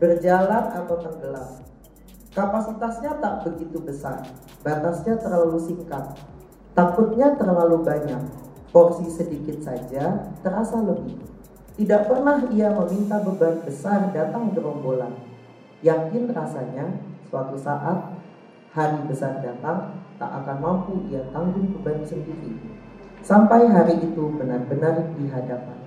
[0.00, 1.50] Berjalan atau tenggelam.
[2.32, 4.24] Kapasitasnya tak begitu besar,
[4.64, 6.16] batasnya terlalu singkat.
[6.72, 8.22] Takutnya terlalu banyak,
[8.72, 11.20] porsi sedikit saja terasa lebih.
[11.76, 15.12] Tidak pernah ia meminta beban besar datang gerombolan.
[15.84, 18.16] Yakin rasanya suatu saat
[18.72, 22.56] hari besar datang tak akan mampu ia tanggung beban sendiri.
[23.22, 25.78] Sampai hari itu benar-benar di hadapan.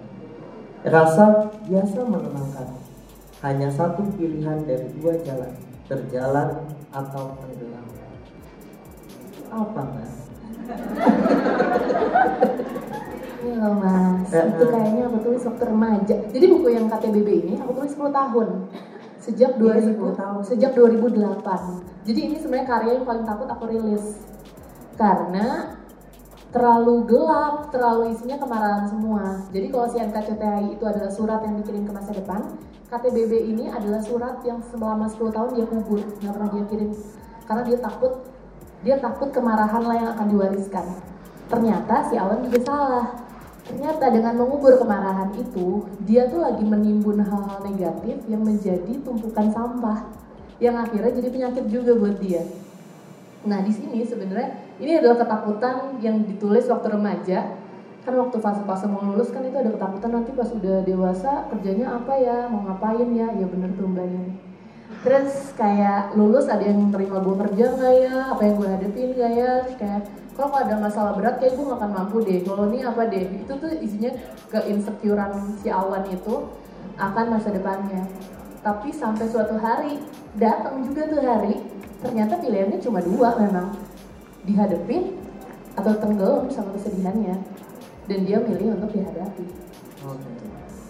[0.86, 2.70] Rasa biasa menenangkan.
[3.44, 5.54] Hanya satu pilihan dari dua jalan,
[5.86, 7.86] berjalan atau tenggelam.
[9.54, 10.25] Apa mas?
[13.46, 14.70] Iya mas, Eh, itu eh.
[14.70, 16.16] kayaknya aku tulis waktu remaja.
[16.34, 18.48] Jadi buku yang KTBB ini aku tulis 10 tahun.
[19.22, 20.42] Sejak Iya, 2000, 10 tahun.
[20.44, 21.62] sejak 2008.
[22.06, 24.06] Jadi ini sebenarnya karya yang paling takut aku rilis.
[24.96, 25.78] Karena
[26.50, 29.44] terlalu gelap, terlalu isinya kemarahan semua.
[29.52, 32.42] Jadi kalau si NKCTI itu adalah surat yang dikirim ke masa depan,
[32.88, 36.90] KTBB ini adalah surat yang selama 10 tahun dia kubur, nggak pernah dia kirim.
[37.44, 38.14] Karena dia takut,
[38.82, 40.86] dia takut kemarahan lah yang akan diwariskan.
[41.48, 43.08] Ternyata si Awan juga salah.
[43.66, 50.06] Ternyata dengan mengubur kemarahan itu, dia tuh lagi menimbun hal-hal negatif yang menjadi tumpukan sampah
[50.62, 52.46] yang akhirnya jadi penyakit juga buat dia.
[53.46, 57.58] Nah di sini sebenarnya ini adalah ketakutan yang ditulis waktu remaja
[58.06, 62.14] kan waktu fase-fase mau lulus kan itu ada ketakutan nanti pas udah dewasa kerjanya apa
[62.22, 64.06] ya mau ngapain ya ya bener tuh mbak
[65.04, 68.16] terus kayak lulus ada yang terima gue kerja nggak ya?
[68.32, 69.52] Apa yang gue hadapin nggak ya?
[69.66, 70.02] Terus kayak
[70.36, 72.44] kalau ada masalah berat kayak gue gak akan mampu deh.
[72.44, 73.24] Kalau ini apa deh?
[73.40, 74.12] Itu tuh isinya
[74.52, 75.32] ke insecurean
[75.64, 76.52] si awan itu
[77.00, 78.04] akan masa depannya.
[78.60, 80.04] Tapi sampai suatu hari
[80.36, 81.64] datang juga tuh hari
[82.04, 83.80] ternyata pilihannya cuma dua memang.
[84.44, 85.16] Dihadapin
[85.80, 87.36] atau tenggelam sama kesedihannya.
[88.06, 89.46] Dan dia milih untuk dihadapi.
[90.06, 90.45] Oke.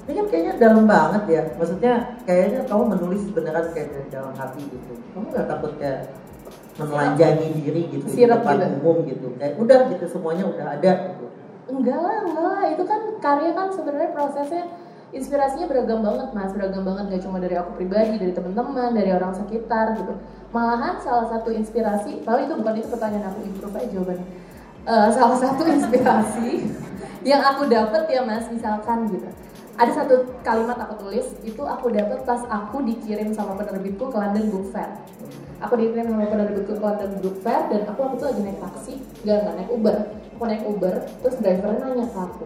[0.06, 1.41] Ini kan kayaknya dalam banget ya.
[1.58, 1.94] Maksudnya
[2.30, 4.94] kayaknya kamu menulis beneran kayak dari dalam hati gitu.
[5.13, 6.13] Kamu nggak takut kayak
[6.78, 8.76] menelanjangi diri gitu di depan gitu.
[8.82, 9.28] umum gitu.
[9.41, 11.26] Kayak udah gitu semuanya udah ada gitu.
[11.65, 14.63] enggak lah enggak lah itu kan karya kan sebenarnya prosesnya
[15.10, 19.34] inspirasinya beragam banget mas beragam banget gak cuma dari aku pribadi dari teman-teman dari orang
[19.34, 20.13] sekitar gitu
[20.54, 24.28] malahan salah satu inspirasi kalau itu bukan itu pertanyaan aku improve aja jawabannya
[24.86, 26.70] Eh, salah satu inspirasi
[27.26, 29.26] yang aku dapet ya mas misalkan gitu
[29.75, 34.47] ada satu kalimat aku tulis itu aku dapet pas aku dikirim sama penerbitku ke London
[34.47, 34.88] Book Fair.
[35.59, 38.93] Aku dikirim sama penerbitku ke London Book Fair dan aku waktu itu lagi naik taksi.
[39.27, 39.97] Nggak nggak naik Uber.
[40.35, 42.45] Aku naik Uber terus drivernya nanya ke aku.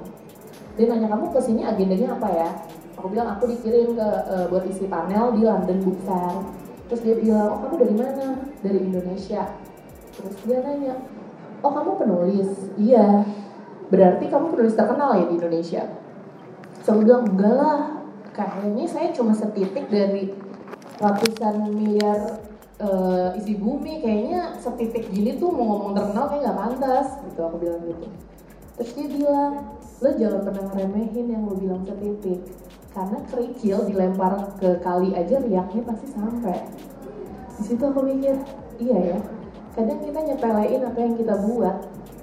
[0.73, 2.49] Dia nanya kamu ke sini agendanya apa ya?
[2.97, 6.35] Aku bilang aku dikirim ke eh, buat isi panel di London Book Fair.
[6.89, 8.27] Terus dia bilang oh kamu dari mana?
[8.65, 9.43] Dari Indonesia.
[10.17, 10.97] Terus dia nanya
[11.61, 12.49] oh kamu penulis?
[12.81, 13.21] Iya.
[13.93, 16.08] Berarti kamu penulis terkenal ya di Indonesia
[16.89, 17.79] Aku bilang enggak lah
[18.33, 20.33] kayaknya saya cuma setitik dari
[20.97, 22.41] ratusan miliar
[22.81, 24.01] eh, isi bumi.
[24.01, 27.07] Kayaknya setitik gini tuh mau ngomong terkenal kayak nggak pantas.
[27.29, 28.07] Gitu aku bilang gitu.
[28.79, 29.53] Terus dia bilang
[29.99, 32.41] lo jangan pernah ngeremehin yang lo bilang setitik.
[32.89, 36.57] Karena kerikil dilempar ke kali aja riaknya pasti sampai.
[37.59, 38.33] Di situ aku mikir
[38.79, 39.19] iya ya
[39.75, 41.77] kadang kita nyepelein apa yang kita buat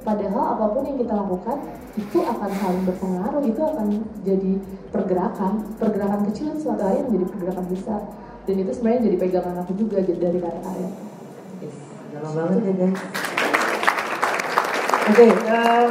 [0.06, 1.58] padahal apa pun yang kita lakukan
[1.98, 3.86] itu akan saling berpengaruh itu akan
[4.22, 4.52] jadi
[4.94, 5.52] pergerakan.
[5.82, 8.00] Pergerakan kecil suatu hari menjadi pergerakan besar.
[8.46, 10.90] Dan itu sebenarnya jadi pegangan aku juga jadi dari karya-karya.
[11.58, 11.76] Yes,
[12.14, 13.00] dalam banget ya guys.
[15.06, 15.90] Oke, em,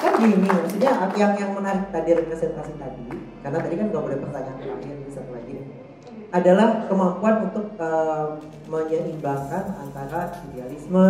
[0.00, 3.08] kan gini maksudnya yang yang menarik tadi representasi tadi,
[3.40, 5.64] karena tadi kan nggak boleh pertanyaan terakhir bisa lagi
[6.28, 8.28] adalah kemampuan untuk em,
[8.68, 11.08] menyeimbangkan antara idealisme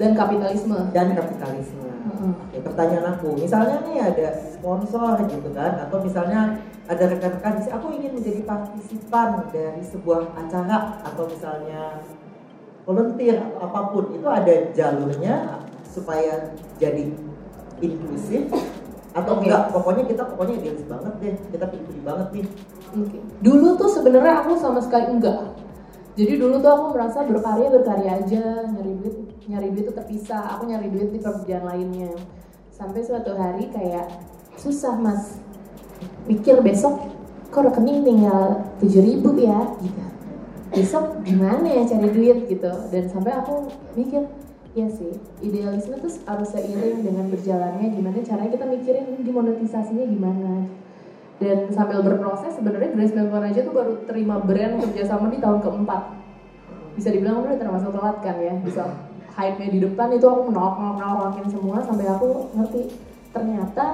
[0.00, 1.88] dan kapitalisme dan kapitalisme.
[2.02, 2.34] Mm-mm.
[2.34, 6.58] Oke, pertanyaan aku, misalnya nih ada sponsor gitu kan, atau misalnya
[6.90, 12.02] ada rekan-rekan, "Sih, aku ingin menjadi partisipan dari sebuah acara atau misalnya
[12.82, 16.50] volunteer atau apa pun, itu ada jalurnya supaya
[16.82, 17.14] jadi
[17.78, 18.50] inklusif
[19.14, 19.46] atau Oke.
[19.46, 19.62] enggak?
[19.70, 22.46] Pokoknya kita pokoknya idealis banget deh, kita pilih banget nih.
[22.98, 23.18] Oke.
[23.38, 25.61] Dulu tuh sebenarnya aku sama sekali enggak.
[26.12, 29.16] Jadi dulu tuh aku merasa berkarya berkarya aja, nyari duit,
[29.48, 30.44] nyari duit itu terpisah.
[30.56, 32.12] Aku nyari duit di pekerjaan lainnya.
[32.68, 34.12] Sampai suatu hari kayak
[34.60, 35.40] susah mas,
[36.28, 37.00] mikir besok
[37.48, 40.04] kok rekening tinggal 7000 ribu ya, gitu.
[40.72, 42.72] Besok gimana ya cari duit gitu.
[42.92, 44.28] Dan sampai aku mikir,
[44.76, 47.88] ya sih, idealisme tuh harus seiring dengan berjalannya.
[47.88, 50.68] Gimana caranya kita mikirin dimonetisasinya gimana
[51.42, 56.02] dan sambil berproses sebenarnya Grace Melbourne aja tuh baru terima brand kerjasama di tahun keempat.
[56.94, 58.86] Bisa dibilang udah termasuk telat kan ya bisa
[59.34, 62.82] hype-nya di depan itu aku menolak menolak menolakin semua sampai aku ngerti.
[63.34, 63.84] Ternyata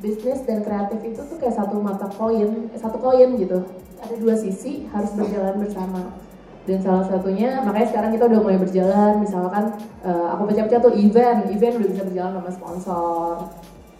[0.00, 3.60] bisnis dan kreatif itu tuh kayak satu mata koin eh, satu koin gitu.
[4.00, 6.16] Ada dua sisi harus berjalan bersama.
[6.64, 9.12] Dan salah satunya makanya sekarang kita udah mulai berjalan.
[9.20, 11.44] Misalkan eh, aku pecah-pecah tuh event.
[11.52, 13.32] Event udah bisa berjalan sama sponsor.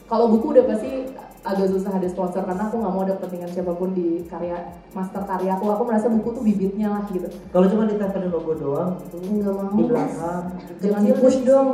[0.09, 1.07] Kalau buku udah pasti
[1.41, 5.25] agak susah ada sponsor karena aku nggak mau ada kepentingan siapa pun di karya master
[5.25, 9.17] karya aku aku merasa buku tuh bibitnya lah gitu Kalau cuma ditempelin logo doang gitu
[9.25, 10.45] nggak mau di belakang,
[10.85, 11.49] jangan kecil di push gitu.
[11.49, 11.69] dong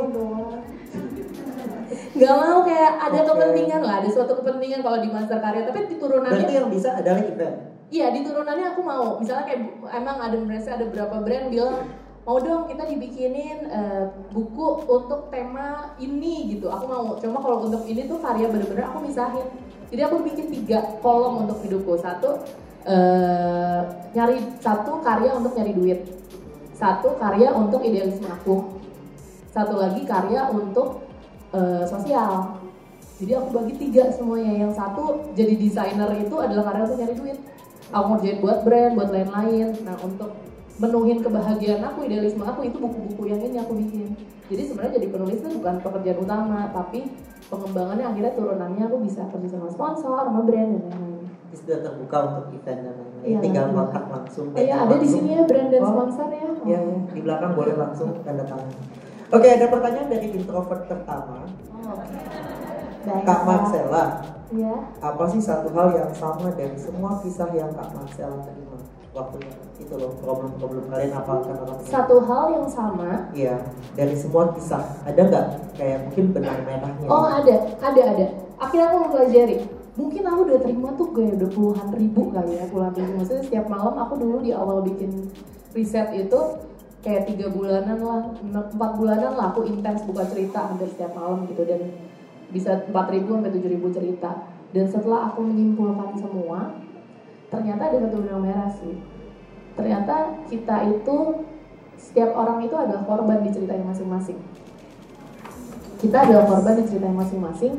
[2.17, 3.27] nggak mau kayak ada Oke.
[3.29, 6.89] kepentingan lah ada suatu kepentingan kalau di master karya tapi di turunannya Berarti yang bisa
[6.97, 7.55] adalah event.
[7.87, 9.15] Iya di turunannya aku mau.
[9.15, 9.61] Misalnya kayak
[9.95, 11.87] emang ada merasa ada berapa brand bilang
[12.27, 14.03] mau dong kita dibikinin eh,
[14.35, 16.67] buku untuk tema ini gitu.
[16.67, 17.15] Aku mau.
[17.23, 19.47] Cuma kalau untuk ini tuh karya bener-bener aku misahin.
[19.87, 21.95] Jadi aku bikin tiga kolom untuk hidupku.
[21.95, 22.43] Satu
[22.83, 23.79] eh,
[24.11, 25.99] nyari satu karya untuk nyari duit.
[26.75, 28.75] Satu karya untuk idealisme aku.
[29.55, 31.07] Satu lagi karya untuk
[31.55, 32.59] eh, sosial.
[33.23, 34.67] Jadi aku bagi tiga semuanya.
[34.67, 37.39] Yang satu jadi desainer itu adalah karya untuk nyari duit.
[37.87, 39.79] Aku ngerjain buat brand, buat lain-lain.
[39.87, 40.46] Nah untuk
[40.77, 44.13] menuhin kebahagiaan aku, idealisme aku itu buku-buku yang ini aku bikin.
[44.47, 46.99] Jadi sebenarnya jadi penulis itu bukan pekerjaan utama, tapi
[47.47, 51.25] pengembangannya akhirnya turunannya aku bisa kerja sama sponsor, sama brand dan lain-lain.
[51.51, 53.25] Sudah terbuka untuk event dan lain-lain.
[53.25, 54.47] Iya, Tinggal kontak langsung.
[54.49, 55.11] Oh iya ada di langsung.
[55.17, 55.89] sini ya brand dan Oh.
[55.89, 56.47] sponsor ya.
[56.63, 56.97] Iya, iya.
[57.09, 58.71] di belakang boleh langsung tanda tangan.
[59.27, 61.43] Oke, ada pertanyaan dari introvert pertama.
[61.73, 61.99] Oh.
[63.03, 63.39] Baik, Kak Kak.
[63.43, 64.03] Marcella,
[64.47, 64.75] Iya.
[64.99, 68.75] apa sih satu hal yang sama dari semua kisah yang Kak Marcella terima
[69.17, 69.37] waktu
[69.81, 71.75] itu loh problem-problem kalian apa tua?
[71.81, 73.33] Satu hal yang sama.
[73.33, 73.57] Iya,
[73.97, 75.45] dari semua kisah ada nggak
[75.77, 77.07] kayak mungkin benang merahnya?
[77.09, 78.25] Oh ada, ada, ada.
[78.61, 79.57] Akhirnya aku mempelajari.
[79.97, 83.11] Mungkin aku udah terima tuh kayak udah puluhan ribu kali ya, puluhan ribu.
[83.17, 85.33] Maksudnya setiap malam aku dulu di awal bikin
[85.73, 86.39] riset itu
[87.01, 91.65] kayak tiga bulanan lah, empat bulanan lah aku intens buka cerita hampir setiap malam gitu
[91.65, 91.81] dan
[92.53, 94.31] bisa 4000 sampai 7000 cerita.
[94.75, 96.75] Dan setelah aku menyimpulkan semua,
[97.47, 98.95] ternyata ada satu benang merah sih.
[99.77, 101.17] Ternyata kita itu
[101.97, 104.37] setiap orang itu adalah korban di ceritanya masing-masing.
[105.97, 107.73] Kita adalah korban di ceritanya masing-masing.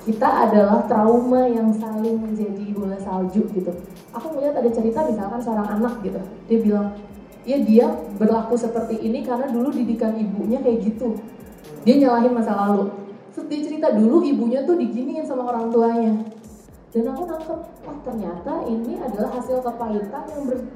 [0.00, 3.70] Kita adalah trauma yang saling menjadi bola salju gitu.
[4.16, 6.18] Aku melihat ada cerita misalkan seorang anak gitu.
[6.48, 6.86] Dia bilang,
[7.44, 11.20] ya dia berlaku seperti ini karena dulu didikan ibunya kayak gitu.
[11.84, 12.90] Dia nyalahin masa lalu.
[13.50, 16.14] Dia cerita dulu ibunya tuh diginiin sama orang tuanya.
[16.90, 20.66] Dan aku nangkep, oh ternyata ini adalah hasil kepahitan yang ber-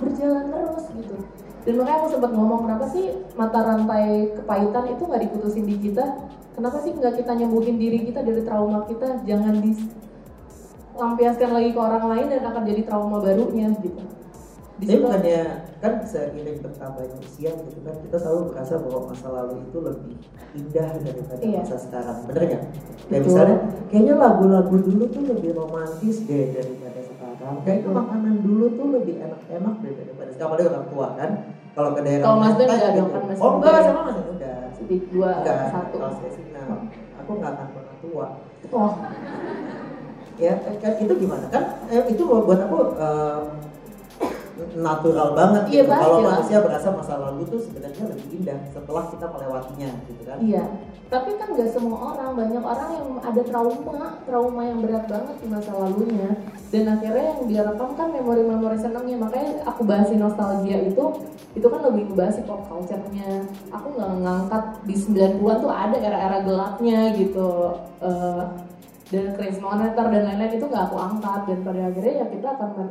[0.00, 1.16] berjalan terus gitu.
[1.60, 6.04] Dan makanya aku sempat ngomong kenapa sih mata rantai kepahitan itu nggak diputusin di kita?
[6.56, 9.20] Kenapa sih nggak kita nyembuhin diri kita dari trauma kita?
[9.28, 14.00] Jangan dilampiaskan lagi ke orang lain dan akan jadi trauma barunya gitu.
[14.80, 15.40] Di Tapi bukannya
[15.76, 20.16] kan seiring bertambahnya usia gitu kan kita selalu merasa bahwa masa lalu itu lebih
[20.50, 21.60] indah daripada Iya.
[21.60, 22.62] masa sekarang, bener nggak?
[23.06, 23.56] Kayak misalnya
[23.92, 27.54] kayaknya lagu-lagu dulu tuh lebih romantis deh daripada sekarang.
[27.60, 30.48] Kayaknya makanan dulu tuh lebih enak-enak deh daripada sekarang.
[30.48, 31.30] Apalagi orang tua kan.
[31.70, 32.96] Kalau ke daerah Kalau Mas Ben nggak gitu.
[32.98, 34.52] dong, kan masih Oh enggak, sama masih muda.
[34.74, 35.94] sedikit dua Enggak, satu.
[35.94, 36.66] kalau saya sih nah,
[37.14, 38.26] aku nggak akan pernah tua.
[38.70, 38.90] Oh,
[40.36, 43.38] ya kan itu gimana kan eh, itu buat aku eh,
[44.76, 45.92] natural banget Iya, gitu.
[45.92, 50.38] kalau manusia berasa masa lalu tuh sebenarnya lebih indah setelah kita melewatinya gitu kan.
[50.40, 50.64] Iya,
[51.10, 55.46] tapi kan gak semua orang, banyak orang yang ada trauma, trauma yang berat banget di
[55.50, 56.30] masa lalunya.
[56.70, 59.18] Dan akhirnya yang dia rekam kan memori-memori senangnya.
[59.18, 61.04] Makanya aku bahasin nostalgia itu,
[61.58, 63.42] itu kan lebih ngebahas pop culture-nya.
[63.74, 67.74] Aku gak ngangkat di 90-an tuh ada era-era gelapnya gitu.
[67.98, 68.44] Eh,
[69.10, 71.40] Dan Chris Monitor dan lain-lain itu gak aku angkat.
[71.50, 72.86] Dan pada akhirnya ya kita akan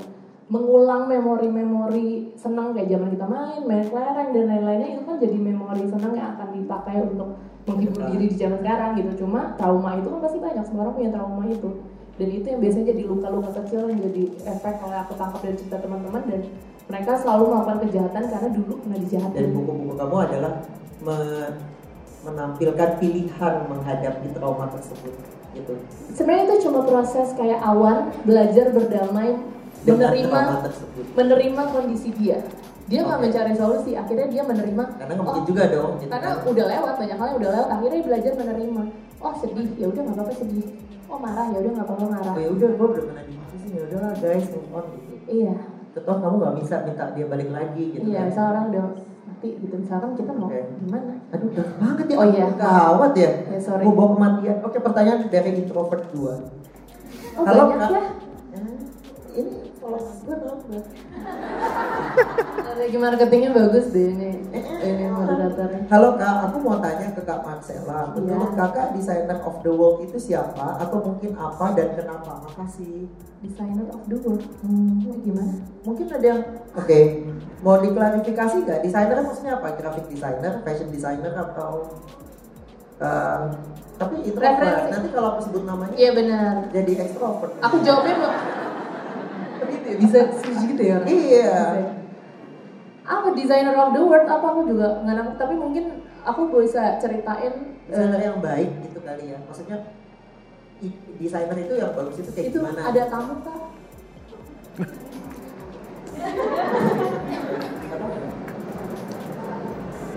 [0.50, 5.86] mengulang memori-memori senang kayak zaman kita main, main kelereng dan lain-lainnya itu kan jadi memori
[5.86, 7.38] senang yang akan dipakai untuk
[7.70, 9.12] menghibur diri di zaman sekarang gitu.
[9.26, 11.70] Cuma trauma itu kan pasti banyak, semua orang punya trauma itu.
[12.20, 15.78] Dan itu yang biasanya jadi luka-luka kecil yang jadi efek kalau aku tangkap dari cerita
[15.80, 16.42] teman-teman dan
[16.90, 19.50] mereka selalu melakukan kejahatan karena dulu pernah dan dijahatin.
[19.54, 20.54] buku-buku kamu adalah
[21.06, 21.54] me-
[22.26, 25.14] menampilkan pilihan menghadapi trauma tersebut
[25.56, 25.74] gitu
[26.12, 29.40] Sebenarnya itu cuma proses kayak awan belajar berdamai,
[29.88, 30.40] menerima
[31.16, 32.40] menerima kondisi dia.
[32.90, 33.26] Dia nggak Oke.
[33.30, 34.84] mencari solusi, akhirnya dia menerima.
[34.98, 36.50] karena nggak oh, mungkin juga dong gitu karena kan.
[36.50, 38.84] udah lewat banyak hal yang udah lewat akhirnya dia belajar menerima
[39.20, 40.66] oh sedih ya udah nggak apa-apa sedih
[41.06, 43.76] oh marah ya udah nggak apa-apa marah oh ya udah gue udah pernah di sini
[43.78, 45.56] ya udahlah guys move on gitu iya
[45.90, 48.28] Tetap kamu nggak bisa minta dia balik lagi gitu iya kan.
[48.32, 48.84] misal orang udah
[49.30, 50.62] mati gitu misalkan kita mau Oke.
[50.82, 52.18] gimana Aduh, udah banget ya.
[52.18, 52.48] Oh iya.
[52.58, 53.32] Gawat ya.
[53.54, 53.86] Ya, sorry.
[53.86, 54.66] Mau bawa kematian.
[54.66, 56.26] Oke, pertanyaan dari introvert 2.
[56.26, 58.02] oh Halo, banyak ya
[59.38, 60.82] ini followers gue
[62.60, 67.42] strategi marketingnya bagus deh ini Eh, ini moderatornya Halo Kak, aku mau tanya ke Kak
[67.42, 68.10] Marcella.
[68.14, 68.58] Menurut Iya.
[68.60, 72.46] Kakak designer of the world itu siapa atau mungkin apa dan kenapa?
[72.46, 73.10] Makasih.
[73.40, 76.42] designer of the world hmm, ini gimana Mungkin ada yang
[76.76, 77.00] Oke,
[77.60, 78.80] mau diklarifikasi nggak?
[78.82, 79.74] Desainer maksudnya apa?
[79.74, 81.72] Graphic designer, fashion designer atau
[83.00, 83.44] eh,
[83.96, 84.92] tapi itu Referensi.
[84.92, 87.52] nanti kalau aku sebut namanya iya benar jadi extrovert.
[87.60, 88.16] aku jawabnya
[89.60, 90.20] belum Begitu ya, bisa
[90.66, 91.10] gitu ya orang?
[91.12, 91.56] Iya.
[93.10, 95.86] Apa designer of the world apa aku juga nggak nangkep tapi mungkin
[96.24, 97.54] aku bisa ceritain
[97.90, 99.38] desainer eh, yang baik gitu kali ya.
[99.44, 99.78] Maksudnya
[101.20, 102.80] desainer itu yang bagus itu kayak itu gimana?
[102.88, 103.60] ada kamu kak?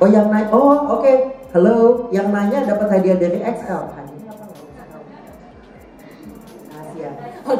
[0.02, 1.14] Oh yang naik oh oke.
[1.52, 4.01] Halo yang nanya dapat hadiah dari XL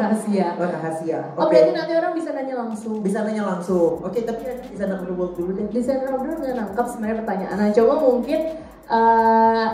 [0.03, 0.47] oh rahasia.
[0.59, 1.19] Oh rahasia.
[1.33, 1.51] Oh oke.
[1.51, 2.97] berarti nanti orang bisa nanya langsung.
[3.01, 4.03] Bisa nanya langsung.
[4.03, 5.67] Oke tapi nanti desainer the world dulu deh.
[5.71, 7.57] Desainer world nggak nangkep sebenarnya pertanyaan.
[7.57, 8.41] Nah coba mungkin
[8.89, 9.67] eh,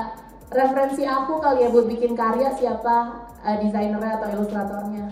[0.49, 2.97] referensi aku kali ya buat bikin karya siapa
[3.41, 5.07] eh, desainernya atau ilustratornya.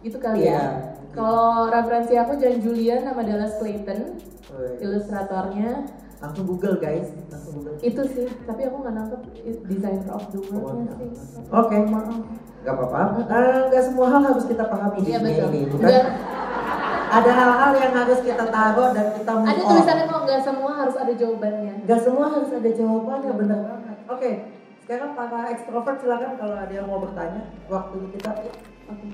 [0.00, 0.54] Itu kali Iya.
[0.54, 0.64] ya
[1.10, 4.20] kalau referensi aku John Julian sama Dallas Clayton
[4.52, 4.78] Woi.
[4.78, 5.88] ilustratornya.
[6.16, 7.08] Langsung Google guys.
[7.28, 7.76] Langsung Google.
[7.80, 9.20] Itu sih tapi aku nggak nangkep.
[9.64, 11.08] Designer of the world-nya Oh, sih.
[11.48, 11.76] Oke.
[11.86, 12.20] maaf
[12.66, 16.10] nggak apa-apa Eh, nggak semua hal harus kita pahami di iya dunia ini bukan Nggak-
[17.06, 20.96] ada hal-hal yang harus kita taruh dan kita move ada tulisannya kok nggak semua harus
[20.96, 23.96] ada jawabannya Gak semua harus ada jawabannya bener banget.
[24.06, 24.30] Oke,
[24.82, 28.30] sekarang para ekstrovert silakan kalau ada yang mau bertanya waktu kita.
[28.86, 29.06] Oke.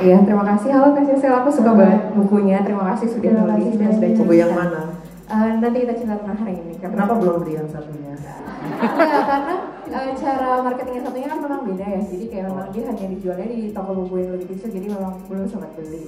[0.00, 0.68] Iya, terima kasih.
[0.70, 2.60] Halo Kak Cecil, aku suka banget bukunya.
[2.60, 4.22] Terima kasih sudah Terima nulis kasih dan sudah cerita.
[4.22, 4.80] Buku yang mana?
[5.26, 6.72] Eh, nanti kita cerita tentang hari ini.
[6.74, 8.12] Kenapa belum beli yang satunya?
[8.16, 9.54] Enggak, karena
[9.90, 12.00] eh, cara marketing yang satunya kan memang beda ya.
[12.06, 15.46] Jadi kayak memang dia hanya dijualnya di toko buku yang lebih kecil, jadi memang belum
[15.50, 16.04] sempat beli.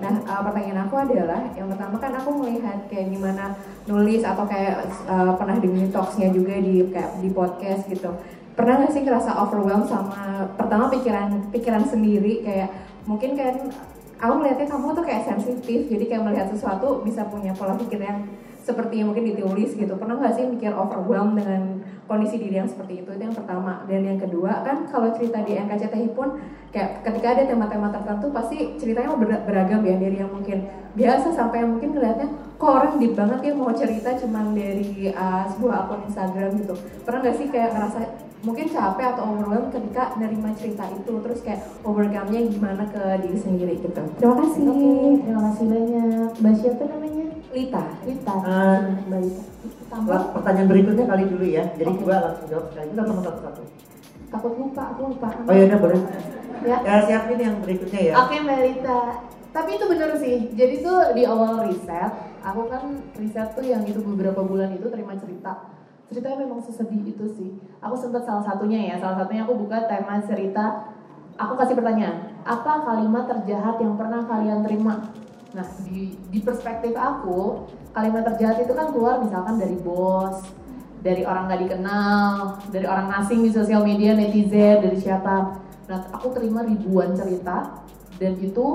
[0.00, 3.44] Nah, eh, pertanyaan aku adalah, yang pertama kan aku melihat kayak gimana
[3.86, 8.10] nulis atau kayak eh, pernah dengerin talksnya juga di kayak di podcast gitu.
[8.56, 12.72] Pernah nggak sih ngerasa overwhelmed sama pertama pikiran pikiran sendiri kayak
[13.04, 13.68] mungkin kan
[14.16, 18.24] aku melihatnya kamu tuh kayak sensitif jadi kayak melihat sesuatu bisa punya pola pikir yang
[18.64, 21.75] seperti mungkin ditulis gitu pernah nggak sih mikir overwhelmed dengan
[22.06, 25.58] kondisi diri yang seperti itu itu yang pertama dan yang kedua kan kalau cerita di
[25.58, 26.38] NKCTI pun
[26.70, 31.66] kayak ketika ada tema-tema tertentu pasti ceritanya ber- beragam ya dari yang mungkin biasa sampai
[31.66, 36.08] yang mungkin ngelihatnya kok orang deep banget ya mau cerita cuman dari uh, sebuah akun
[36.08, 37.98] Instagram gitu pernah nggak sih kayak ngerasa
[38.46, 43.74] mungkin capek atau overwhelmed ketika nerima cerita itu terus kayak overcome-nya gimana ke diri sendiri
[43.82, 44.92] gitu terima kasih Oke,
[45.26, 46.28] terima kasih banyak.
[46.40, 47.26] Mbak siapa namanya?
[47.50, 48.34] Lita Lita.
[48.44, 48.80] Ah.
[49.08, 49.42] Mbak Lita.
[49.86, 50.10] Tambah.
[50.10, 51.64] Lah, Pertanyaan berikutnya kali dulu ya.
[51.78, 52.02] Jadi Oke.
[52.02, 52.86] gua langsung jawab sekali.
[52.90, 53.62] Kita sama satu-satu.
[54.26, 55.28] Takut lupa, aku lupa.
[55.46, 56.00] Oh iya udah boleh.
[56.66, 56.76] Ya.
[56.82, 58.14] Ya siapin yang berikutnya ya.
[58.26, 59.00] Oke Mbak Lita.
[59.54, 60.36] Tapi itu bener sih.
[60.52, 62.12] Jadi tuh di awal riset,
[62.44, 62.82] aku kan
[63.16, 65.72] riset tuh yang itu beberapa bulan itu terima cerita.
[66.12, 67.50] Ceritanya memang sesedih itu sih.
[67.80, 70.92] Aku sempat salah satunya ya, salah satunya aku buka tema cerita.
[71.36, 75.12] Aku kasih pertanyaan, apa kalimat terjahat yang pernah kalian terima?
[75.52, 80.44] Nah, di, di perspektif aku, kalimat terjahat itu kan keluar misalkan dari bos,
[81.00, 82.32] dari orang nggak dikenal,
[82.68, 85.64] dari orang asing di sosial media, netizen, dari siapa.
[85.88, 87.80] Nah, aku terima ribuan cerita
[88.20, 88.66] dan itu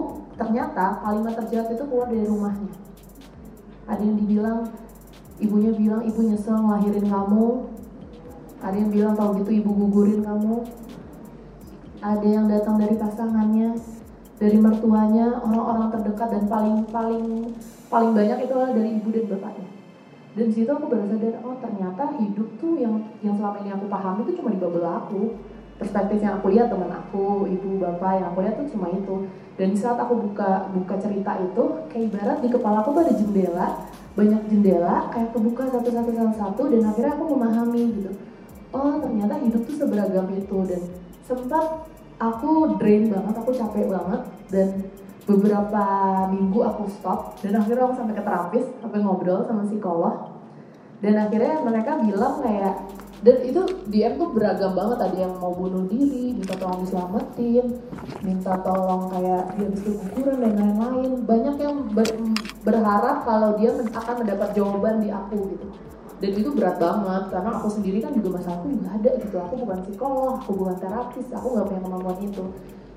[0.41, 2.73] ternyata kalimat terjahat itu keluar dari rumahnya.
[3.85, 4.59] Ada yang dibilang
[5.37, 7.69] ibunya bilang ibu nyesel ngelahirin kamu.
[8.61, 10.65] Ada yang bilang kalau gitu ibu gugurin kamu.
[12.01, 13.77] Ada yang datang dari pasangannya,
[14.41, 17.53] dari mertuanya, orang-orang terdekat dan paling paling
[17.91, 19.67] paling banyak itu adalah dari ibu dan bapaknya.
[20.31, 24.19] Dan situ aku baru sadar, oh ternyata hidup tuh yang yang selama ini aku pahami
[24.23, 25.35] itu cuma di bubble aku.
[25.75, 29.27] Perspektif yang aku lihat teman aku, ibu, bapak yang aku lihat tuh cuma itu.
[29.59, 33.67] Dan saat aku buka buka cerita itu, kayak ibarat di kepala aku tuh ada jendela,
[34.15, 38.11] banyak jendela, kayak kebuka satu-satu satu-satu dan akhirnya aku memahami gitu.
[38.71, 40.81] Oh ternyata hidup tuh seberagam itu dan
[41.27, 41.65] sempat
[42.21, 44.67] aku drain banget, aku capek banget dan
[45.29, 45.83] beberapa
[46.33, 50.15] minggu aku stop dan akhirnya aku sampai ke terapis, sampai ngobrol sama psikolog.
[51.01, 52.75] Dan akhirnya mereka bilang kayak
[53.21, 54.97] dan itu DM tuh beragam banget.
[54.97, 57.65] Ada yang mau bunuh diri minta tolong diselamatin
[58.25, 61.11] minta tolong kayak dia habis keguguran dan lain-lain.
[61.25, 62.17] Banyak yang ber-
[62.65, 65.67] berharap kalau dia akan mendapat jawaban di aku gitu.
[66.21, 69.35] Dan itu berat banget karena aku sendiri kan juga masalahku juga ada gitu.
[69.41, 72.45] Aku bukan psikolog aku bukan terapis aku nggak punya kemampuan itu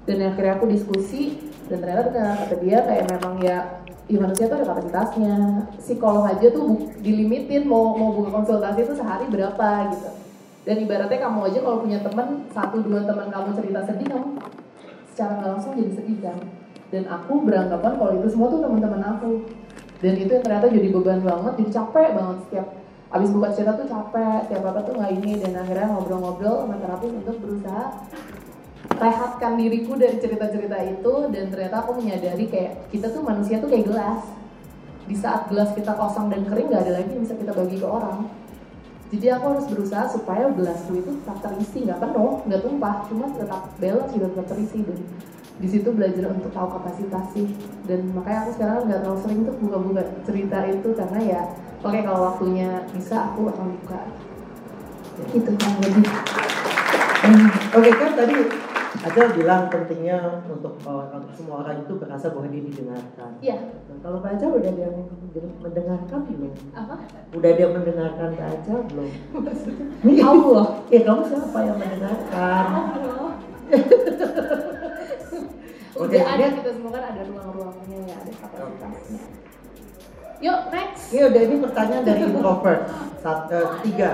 [0.05, 3.59] dan akhirnya aku diskusi dan ternyata benar kata dia kayak memang ya
[4.05, 5.35] ya manusia tuh ada kapasitasnya.
[5.81, 10.11] Psikolog aja tuh dilimitin mau mau buka konsultasi tuh sehari berapa gitu.
[10.65, 14.31] Dan ibaratnya kamu aja kalau punya teman satu dua teman kamu cerita sedih kamu
[15.13, 16.39] secara nggak langsung jadi sedih kan?
[16.93, 19.45] Dan aku beranggapan kalau itu semua tuh teman-teman aku.
[20.05, 22.69] Dan itu yang ternyata jadi beban banget jadi capek banget setiap
[23.15, 25.33] abis buka cerita tuh capek setiap apa tuh nggak ini.
[25.41, 27.85] Dan akhirnya ngobrol-ngobrol sama terapis untuk berusaha
[28.99, 33.87] rehatkan diriku dari cerita-cerita itu dan ternyata aku menyadari kayak kita tuh manusia tuh kayak
[33.91, 34.23] gelas.
[35.05, 37.87] Di saat gelas kita kosong dan kering nggak ada lagi yang bisa kita bagi ke
[37.87, 38.31] orang.
[39.15, 43.63] Jadi aku harus berusaha supaya gelasku itu tetap terisi nggak penuh nggak tumpah cuma tetap
[43.79, 44.79] balance juga tetap terisi.
[44.81, 44.99] Dan
[45.55, 47.47] di situ belajar untuk tahu kapasitas sih.
[47.85, 51.43] Dan makanya aku sekarang nggak terlalu sering tuh buka-buka cerita itu karena ya
[51.85, 54.01] oke kalau waktunya bisa aku akan buka.
[55.31, 56.07] Itu yang lebih.
[57.73, 58.37] Oke kan tadi
[59.05, 60.17] Ajal bilang pentingnya
[60.49, 63.31] untuk uh, untuk semua orang itu merasa bahwa dia didengarkan.
[63.39, 63.57] Iya.
[63.85, 64.97] Nah, kalau Kak Ajal udah ada yang
[65.61, 66.53] mendengarkan belum?
[66.73, 66.95] apa
[67.37, 69.11] Udah ada yang mendengarkan Kak Ajal belum?
[70.25, 72.65] Allah Ya kamu siapa yang mendengarkan?
[72.73, 73.33] Allah
[75.95, 79.23] udah ada ini- kita semua kan ada ruang-ruangnya ya ada kapasitasnya
[80.43, 82.81] yuk next Ini udah ini pertanyaan dari introvert.
[83.23, 84.11] Saat eh, ketiga,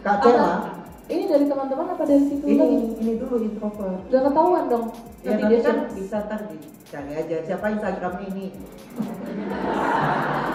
[0.00, 0.77] Kak Cela.
[1.08, 1.16] Apa?
[1.16, 4.00] ini dari teman-teman apa dari situ Ini lagi ini dulu introvert.
[4.12, 4.86] udah ketahuan dong
[5.24, 8.46] Ya nanti dia kan bisa ntar dicari aja siapa Instagramnya ini.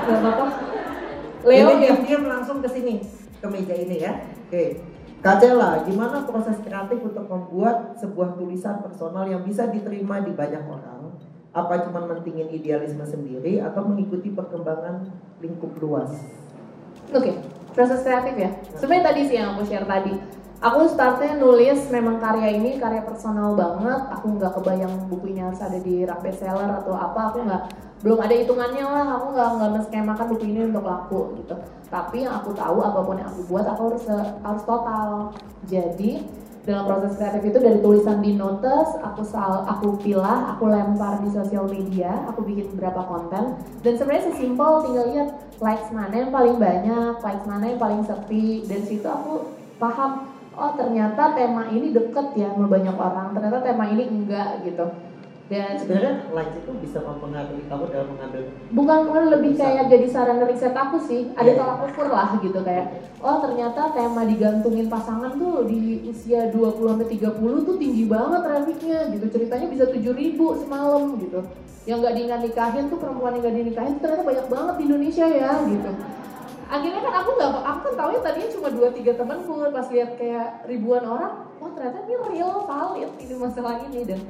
[0.04, 0.46] Gak apa-apa
[1.44, 3.02] Leo Jadi ya diam langsung ke sini
[3.44, 4.14] ke meja ini ya.
[4.48, 4.80] Oke.
[5.20, 10.64] Kak Cela, gimana proses kreatif untuk membuat sebuah tulisan personal yang bisa diterima di banyak
[10.64, 11.16] orang?
[11.52, 16.12] Apa cuma mentingin idealisme sendiri atau mengikuti perkembangan lingkup luas?
[17.12, 17.40] Oke,
[17.76, 18.50] proses kreatif ya.
[18.80, 20.12] Sebenarnya tadi sih yang aku share tadi.
[20.64, 24.02] Aku startnya nulis memang karya ini karya personal banget.
[24.16, 27.36] Aku nggak kebayang bukunya harus ada di rak bestseller atau apa.
[27.36, 27.64] Aku nggak
[28.00, 29.08] belum ada hitungannya lah.
[29.20, 31.56] Aku nggak nggak meskemakan buku ini untuk laku gitu.
[31.92, 34.06] Tapi yang aku tahu apa pun yang aku buat aku harus
[34.40, 35.36] harus total.
[35.68, 36.24] Jadi
[36.64, 41.28] dalam proses kreatif itu dari tulisan di notes aku sal aku pilah aku lempar di
[41.28, 43.60] sosial media aku bikin beberapa konten.
[43.84, 48.64] Dan sebenarnya sesimpel tinggal lihat likes mana yang paling banyak likes mana yang paling sepi.
[48.64, 49.44] Dan situ aku
[49.76, 54.86] paham oh ternyata tema ini deket ya sama banyak orang ternyata tema ini enggak gitu.
[55.52, 60.40] Dan sebenarnya likes itu bisa mempengaruhi kamu dalam mengambil bukan bukan lebih kayak jadi saran
[60.48, 61.36] riset aku sih.
[61.36, 61.60] Ada yeah.
[61.60, 67.08] tolak ukur lah gitu kayak oh ternyata tema digantungin pasangan tuh di usia 20 sampai
[67.12, 69.26] 30 tuh tinggi banget trafficnya gitu.
[69.30, 71.40] Ceritanya bisa 7000 semalam gitu.
[71.84, 75.52] Yang nggak diingat nikahin tuh perempuan yang nggak dinikahin ternyata banyak banget di Indonesia ya
[75.68, 75.92] gitu
[76.74, 80.18] akhirnya kan aku nggak aku kan tahu ya tadinya cuma dua tiga temanku pas lihat
[80.18, 84.02] kayak ribuan orang oh ternyata ini real valid ini masalah ini.
[84.04, 84.22] Dan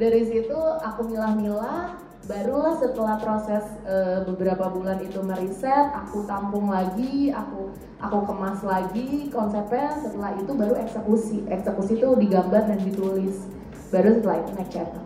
[0.00, 2.00] dari situ aku milah-milah.
[2.22, 9.26] Barulah setelah proses e, beberapa bulan itu meriset aku tampung lagi aku aku kemas lagi
[9.26, 9.98] konsepnya.
[9.98, 11.42] Setelah itu baru eksekusi.
[11.50, 13.42] Eksekusi itu digambar dan ditulis.
[13.90, 15.04] Baru setelah itu naik channel.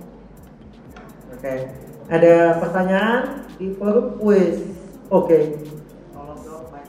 [1.32, 1.40] Oke.
[1.40, 1.58] Okay.
[2.12, 3.48] ada pertanyaan?
[3.56, 4.20] Di forum?
[4.20, 4.60] Quiz
[5.08, 5.24] oke.
[5.24, 5.42] okay.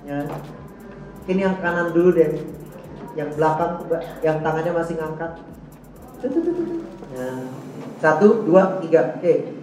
[0.07, 0.43] Mic
[1.27, 2.39] ini yang kanan dulu deh
[3.19, 3.83] yang belakang
[4.23, 5.31] yang tangannya masih ngangkat
[6.17, 7.45] Nah,
[8.01, 9.21] satu, dua, tiga.
[9.21, 9.53] Oke.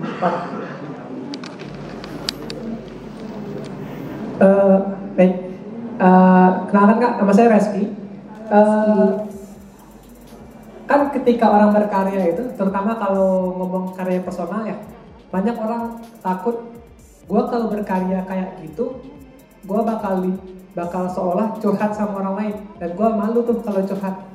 [0.00, 0.34] Empat.
[4.36, 4.76] Uh,
[5.16, 5.34] baik.
[5.96, 7.92] Uh, kenalkan kak, nama saya Reski.
[8.48, 9.28] Uh,
[10.88, 14.76] kan ketika orang berkarya itu, terutama kalau ngomong karya personal ya,
[15.28, 16.75] banyak orang takut.
[17.26, 19.02] Gue kalau berkarya kayak gitu,
[19.66, 20.30] gue bakal
[20.78, 24.26] bakal seolah curhat sama orang lain dan gue malu tuh kalau curhat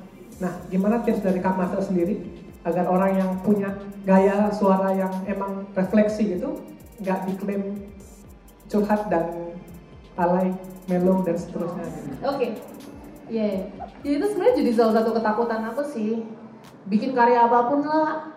[0.41, 2.17] Nah, gimana tips dari Kak Marcel sendiri
[2.65, 6.57] agar orang yang punya gaya suara yang emang refleksi gitu
[6.97, 7.77] nggak diklaim
[8.65, 9.53] curhat dan
[10.17, 10.49] alay,
[10.89, 12.09] melo dan seterusnya gitu.
[12.09, 12.49] Oke, okay.
[13.29, 13.69] Yeah.
[14.01, 16.25] ya itu sebenarnya jadi salah satu ketakutan aku sih.
[16.89, 18.33] Bikin karya apa pun lah,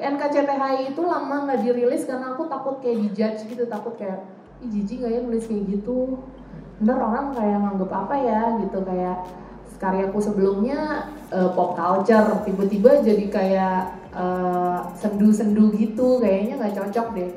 [0.00, 4.24] NKCTHI itu lama nggak dirilis karena aku takut kayak dijudge gitu, takut kayak
[4.60, 6.20] ih jijik nggak ya nulis kayak gitu.
[6.80, 9.16] Ntar orang kayak nganggep apa ya gitu kayak
[9.80, 13.80] karyaku sebelumnya uh, pop culture tiba-tiba jadi kayak
[14.12, 17.30] uh, sendu-sendu gitu kayaknya nggak cocok deh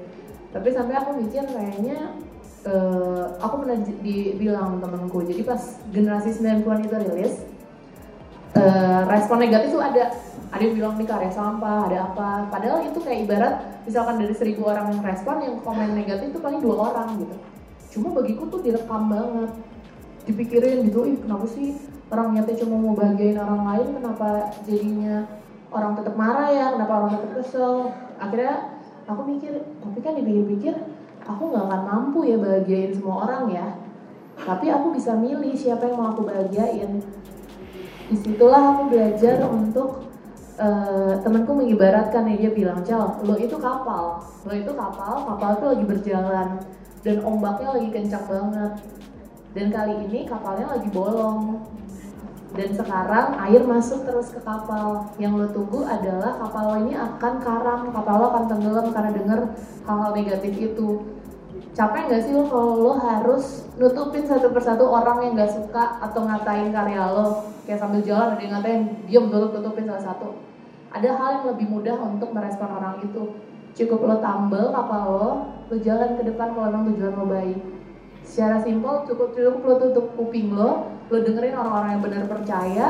[0.52, 2.14] tapi sampai aku mikir kayaknya
[2.68, 7.36] uh, aku pernah dibilang temenku jadi pas generasi 90-an itu rilis
[8.60, 10.12] uh, respon negatif tuh ada
[10.54, 12.46] ada yang bilang nih karya sampah ada apa?
[12.54, 13.54] Padahal itu kayak ibarat
[13.90, 17.36] misalkan dari seribu orang yang respon yang komen negatif itu paling dua orang gitu.
[17.98, 19.50] Cuma bagiku tuh direkam banget.
[20.30, 21.74] Dipikirin gitu ih kenapa sih
[22.14, 23.88] orang niatnya cuma mau bahagiain orang lain?
[23.98, 25.26] Kenapa jadinya
[25.74, 26.66] orang tetap marah ya?
[26.78, 27.74] Kenapa orang tetap kesel?
[28.22, 28.78] Akhirnya
[29.10, 30.76] aku mikir tapi kan dipikir-pikir
[31.26, 33.68] aku nggak akan mampu ya bahagiain semua orang ya.
[34.38, 37.02] Tapi aku bisa milih siapa yang mau aku bahagiain.
[38.06, 40.13] Di situlah aku belajar untuk
[40.60, 44.22] uh, temanku mengibaratkan ya dia bilang cal lo itu kapal.
[44.46, 46.48] Lo itu kapal kapal itu lagi berjalan.
[47.04, 48.72] Dan ombaknya lagi kencang banget.
[49.54, 51.62] Dan kali ini kapalnya lagi bolong.
[52.54, 55.10] Dan sekarang air masuk terus ke kapal.
[55.18, 59.40] Yang lo tunggu adalah kapal lo ini akan karam kapal lo akan tenggelam karena denger
[59.86, 61.13] hal-hal negatif itu
[61.74, 66.22] capek nggak sih lo kalau lo harus nutupin satu persatu orang yang nggak suka atau
[66.30, 67.50] ngatain karya lo?
[67.66, 70.38] Kayak sambil jalan ada yang ngatain diam tutup tutupin salah satu.
[70.94, 73.34] Ada hal yang lebih mudah untuk merespon orang itu.
[73.74, 75.30] Cukup lo tambel kapal lo
[75.74, 77.60] lo jalan ke depan kalau memang tujuan lo baik.
[78.22, 82.88] Secara simpel cukup cukup lo tutup kuping lo lo dengerin orang-orang yang benar percaya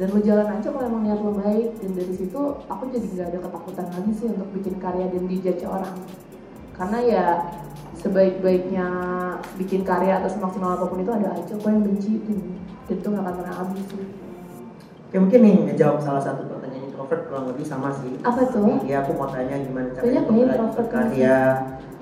[0.00, 1.76] dan lo jalan aja kalau emang niat lo baik.
[1.76, 5.68] Dan dari situ aku jadi nggak ada ketakutan lagi sih untuk bikin karya dan dijudge
[5.68, 5.92] orang
[6.74, 7.26] karena ya
[7.98, 8.86] sebaik-baiknya
[9.56, 11.52] bikin karya atau semaksimal apa pun itu ada aja.
[11.56, 12.38] Kok yang benci dan,
[12.90, 14.04] dan itu nggak akan pernah habis sih.
[15.08, 18.18] Oke mungkin nih ngejawab salah satu pertanyaan introvert kurang lebih sama sih.
[18.26, 18.82] Apa tuh?
[18.82, 21.38] Iya aku mau tanya gimana caranya introvert karya.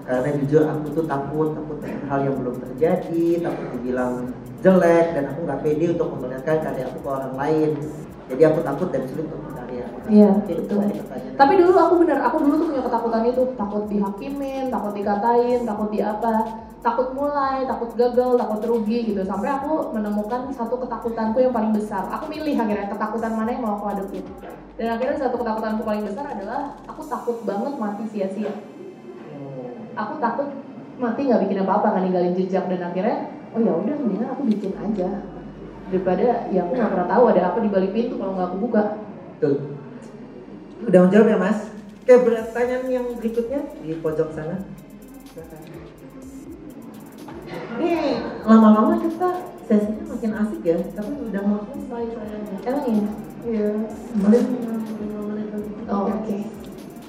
[0.03, 5.25] Karena jujur aku tuh takut takut dengan hal yang belum terjadi takut dibilang jelek dan
[5.31, 7.71] aku nggak pede untuk memperlihatkan karya aku ke orang lain.
[8.27, 9.72] Jadi aku takut dan sulit untuk berkarya
[10.09, 10.31] iya.
[10.47, 10.83] Betul
[11.33, 13.43] tapi dulu aku bener aku dulu tuh punya ketakutan itu.
[13.57, 16.35] Takut dihakimin takut dikatain takut di apa.
[16.83, 19.23] Takut mulai takut gagal takut rugi gitu.
[19.25, 22.07] Sampai aku menemukan satu ketakutanku yang paling besar.
[22.15, 24.25] Aku milih akhirnya ketakutan mana yang mau aku hadapin.
[24.77, 28.53] Dan akhirnya satu ketakutanku paling besar adalah aku takut banget mati sia-sia.
[29.97, 30.49] Aku takut
[31.01, 32.65] mati nggak bikin apa-apa nggak ninggalin jejak.
[32.69, 35.09] Dan akhirnya oh ya udah mendingan aku bikin aja.
[35.89, 38.83] Daripada ya aku nggak pernah tahu ada apa di balik pintu kalau nggak aku buka.
[40.89, 41.59] Udah menjawab ya mas?
[42.03, 44.59] Oke, pertanyaan yang berikutnya di pojok sana.
[47.79, 49.29] Nih, lama-lama kita
[49.71, 52.59] sesinya makin asik ya, tapi udah mau selesai sayangnya.
[52.67, 53.11] emang iya
[53.43, 53.75] Iya,
[54.23, 54.47] menit
[55.91, 56.39] oh oke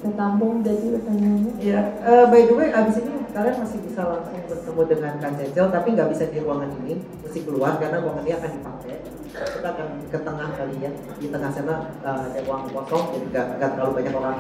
[0.04, 4.36] saya tampung berarti pertanyaannya Iya, eh, by the way, abis ini kalian masih bisa langsung
[4.52, 8.34] bertemu dengan Kak Cecil, tapi nggak bisa di ruangan ini, mesti keluar karena ruangan ini
[8.36, 8.96] akan dipakai.
[9.34, 13.46] Kita akan ke tengah kali ya, di tengah sana eh, ada ruang kosong, jadi nggak
[13.58, 14.36] nggak terlalu banyak orang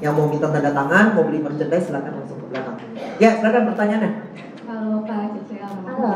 [0.00, 2.76] yang mau minta tanda tangan, mau beli merchandise, silakan langsung ke belakang.
[3.16, 4.10] Ya, silakan pertanyaannya.
[4.68, 5.64] Halo Kak Cecil.
[5.64, 6.12] halo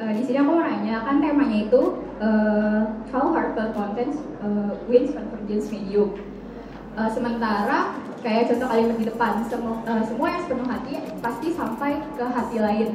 [0.00, 1.82] Eh, di sini aku mau nanya kan temanya itu
[2.24, 2.80] eh,
[3.12, 6.16] how heartfelt content eh, wins convergence medium.
[6.96, 12.00] Eh, sementara kayak contoh kalimat di depan semua eh, semua yang sepenuh hati pasti sampai
[12.16, 12.88] ke hati lain.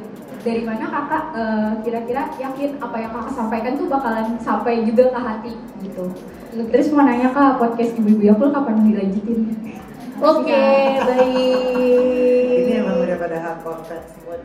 [0.46, 5.18] Dari mana kakak eh, kira-kira yakin apa yang kakak sampaikan tuh bakalan sampai juga ke
[5.18, 6.06] hati gitu.
[6.70, 9.40] Terus mau nanya kak podcast ibu-ibu aku kapan dilanjutin?
[10.16, 10.64] oke
[11.04, 14.36] baik Ini emang udah pada semua.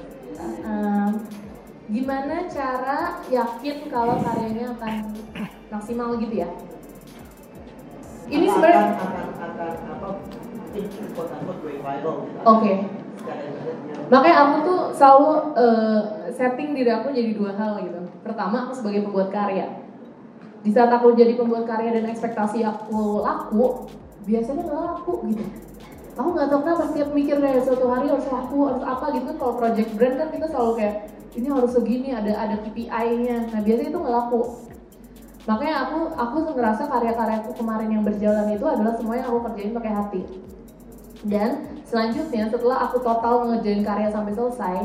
[0.42, 1.10] Eh,
[1.92, 5.16] gimana cara yakin kalau karyanya akan
[5.72, 6.50] maksimal gitu ya
[8.32, 9.12] ini Apa- sebenarnya akan
[9.92, 10.10] apa?
[10.72, 11.12] Gitu.
[12.48, 12.72] Oke.
[12.72, 13.01] Secara internetnya.
[14.12, 16.02] Makanya aku tuh selalu eh,
[16.36, 18.00] setting diri aku jadi dua hal gitu.
[18.22, 19.68] Pertama aku sebagai pembuat karya.
[20.62, 23.88] Di saat aku jadi pembuat karya dan ekspektasi aku laku,
[24.28, 25.44] biasanya nggak laku gitu.
[26.20, 29.54] Aku nggak tahu kenapa setiap mikir kayak suatu hari harus laku, harus apa gitu kalau
[29.56, 30.96] project brand kan kita selalu kayak
[31.32, 33.48] ini harus segini, ada ada KPI-nya.
[33.48, 34.42] Nah biasanya itu nggak laku.
[35.48, 39.94] Makanya aku aku ngerasa karya-karyaku kemarin yang berjalan itu adalah semua yang aku kerjain pakai
[39.96, 40.22] hati.
[41.22, 44.78] Dan selanjutnya setelah aku total ngerjain karya sampai selesai,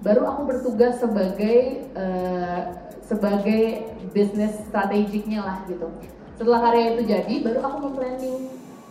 [0.00, 2.60] baru aku bertugas sebagai eh,
[3.04, 3.84] sebagai
[4.16, 5.92] bisnis strategiknya lah gitu.
[6.36, 8.36] Setelah karya itu jadi, baru aku memplanning,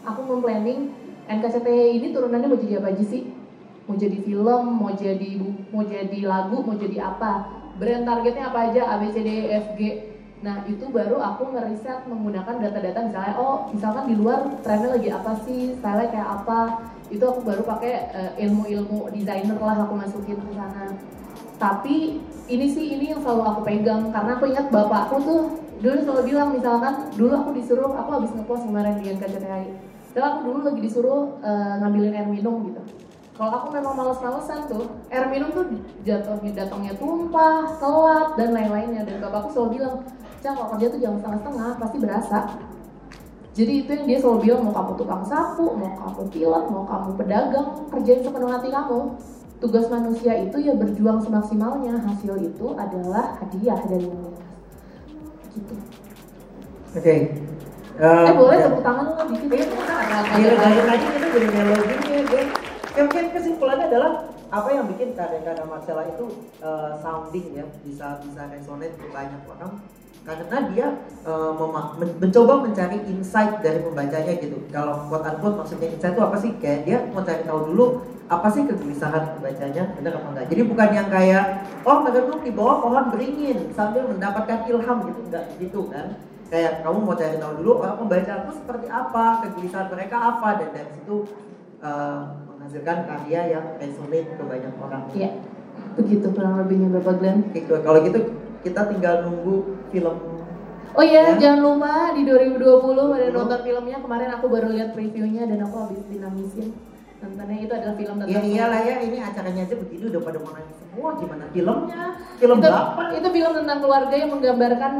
[0.05, 0.79] aku memplanning
[1.25, 3.33] NKCTI ini turunannya mau jadi apa aja sih?
[3.86, 5.29] Mau jadi film, mau jadi
[5.69, 7.49] mau jadi lagu, mau jadi apa?
[7.77, 8.81] Brand targetnya apa aja?
[8.88, 9.81] A B C D E F G.
[10.45, 15.31] Nah itu baru aku ngeriset menggunakan data-data misalnya, oh misalkan di luar trennya lagi apa
[15.41, 20.53] sih, style kayak apa, itu aku baru pakai eh, ilmu-ilmu desainer lah aku masukin ke
[20.53, 20.93] sana.
[21.57, 25.41] Tapi ini sih ini yang selalu aku pegang karena aku ingat bapakku tuh
[25.81, 29.65] dulu selalu bilang misalkan dulu aku disuruh aku habis ngepost kemarin di NKCTI.
[30.13, 32.85] Dan aku dulu lagi disuruh eh, ngambilin air minum gitu.
[33.35, 35.67] Kalau aku memang males-malesan tuh, air minum tuh
[36.07, 39.03] jatuhnya datangnya tumpah, telat dan lain-lainnya.
[39.03, 40.07] Dan bapakku selalu bilang,
[40.45, 42.39] Cang kalau kerja tuh jangan setengah-setengah, pasti berasa.
[43.57, 47.09] Jadi itu yang dia selalu bilang, mau kamu tukang sapu, mau kamu pilot, mau kamu
[47.17, 48.99] pedagang, kerjain sepenuh hati kamu.
[49.57, 54.37] Tugas manusia itu ya berjuang semaksimalnya, hasil itu adalah hadiah dari atas.
[55.57, 55.75] Gitu.
[56.93, 57.15] Oke.
[57.95, 58.69] Eh boleh ya.
[58.69, 59.65] tepuk tangan lo dikit ya.
[59.65, 62.49] Iya, dari tadi kita jadi melodi nih, guys.
[62.93, 64.11] Ya, mungkin kesimpulannya adalah
[64.53, 69.81] apa yang bikin karya-karya Marcella itu eh, sounding ya bisa bisa resonate ke banyak orang
[70.26, 70.88] karena dia
[72.01, 74.57] men- mencoba mencari insight dari pembacanya gitu.
[74.73, 76.51] Kalau quote unquote maksudnya insight itu apa sih?
[76.57, 77.86] Kayak dia mau cari tahu dulu
[78.26, 80.45] apa sih kegelisahan pembacanya, benar apa enggak?
[80.49, 81.45] Jadi bukan yang kayak
[81.86, 86.17] oh merenung di bawah pohon beringin sambil mendapatkan ilham gitu, enggak gitu kan?
[86.49, 90.69] Kayak kamu mau cari tahu dulu orang pembaca itu seperti apa, kegelisahan mereka apa dan
[90.73, 91.15] dari situ
[91.86, 95.05] eh, menghasilkan karya yang resonate ke banyak orang.
[95.13, 95.30] Iya.
[95.93, 97.45] Begitu kurang lebihnya Bapak Glenn.
[97.53, 97.73] Gitu.
[97.78, 98.19] Kalau gitu
[98.65, 100.17] kita tinggal nunggu film
[100.95, 101.35] Oh iya, Ya.
[101.35, 105.99] jangan lupa di 2020 pada nonton filmnya kemarin aku baru lihat previewnya dan aku habis
[106.07, 106.71] dinamisin.
[107.19, 110.55] Nontonnya itu adalah film tentang Ya iyalah ya, ini acaranya aja begini udah pada mau
[110.55, 112.03] nanya semua gimana filmnya,
[112.39, 113.01] film itu, berapa?
[113.11, 114.91] itu film tentang keluarga yang menggambarkan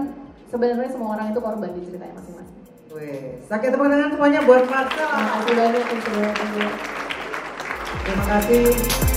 [0.46, 2.60] sebenarnya semua orang itu korban di ceritanya masing-masing.
[2.92, 5.08] Weh, sakit tepuk tangan semuanya buat Marcel.
[5.08, 6.12] Terima kasih banyak untuk
[8.04, 9.15] Terima kasih.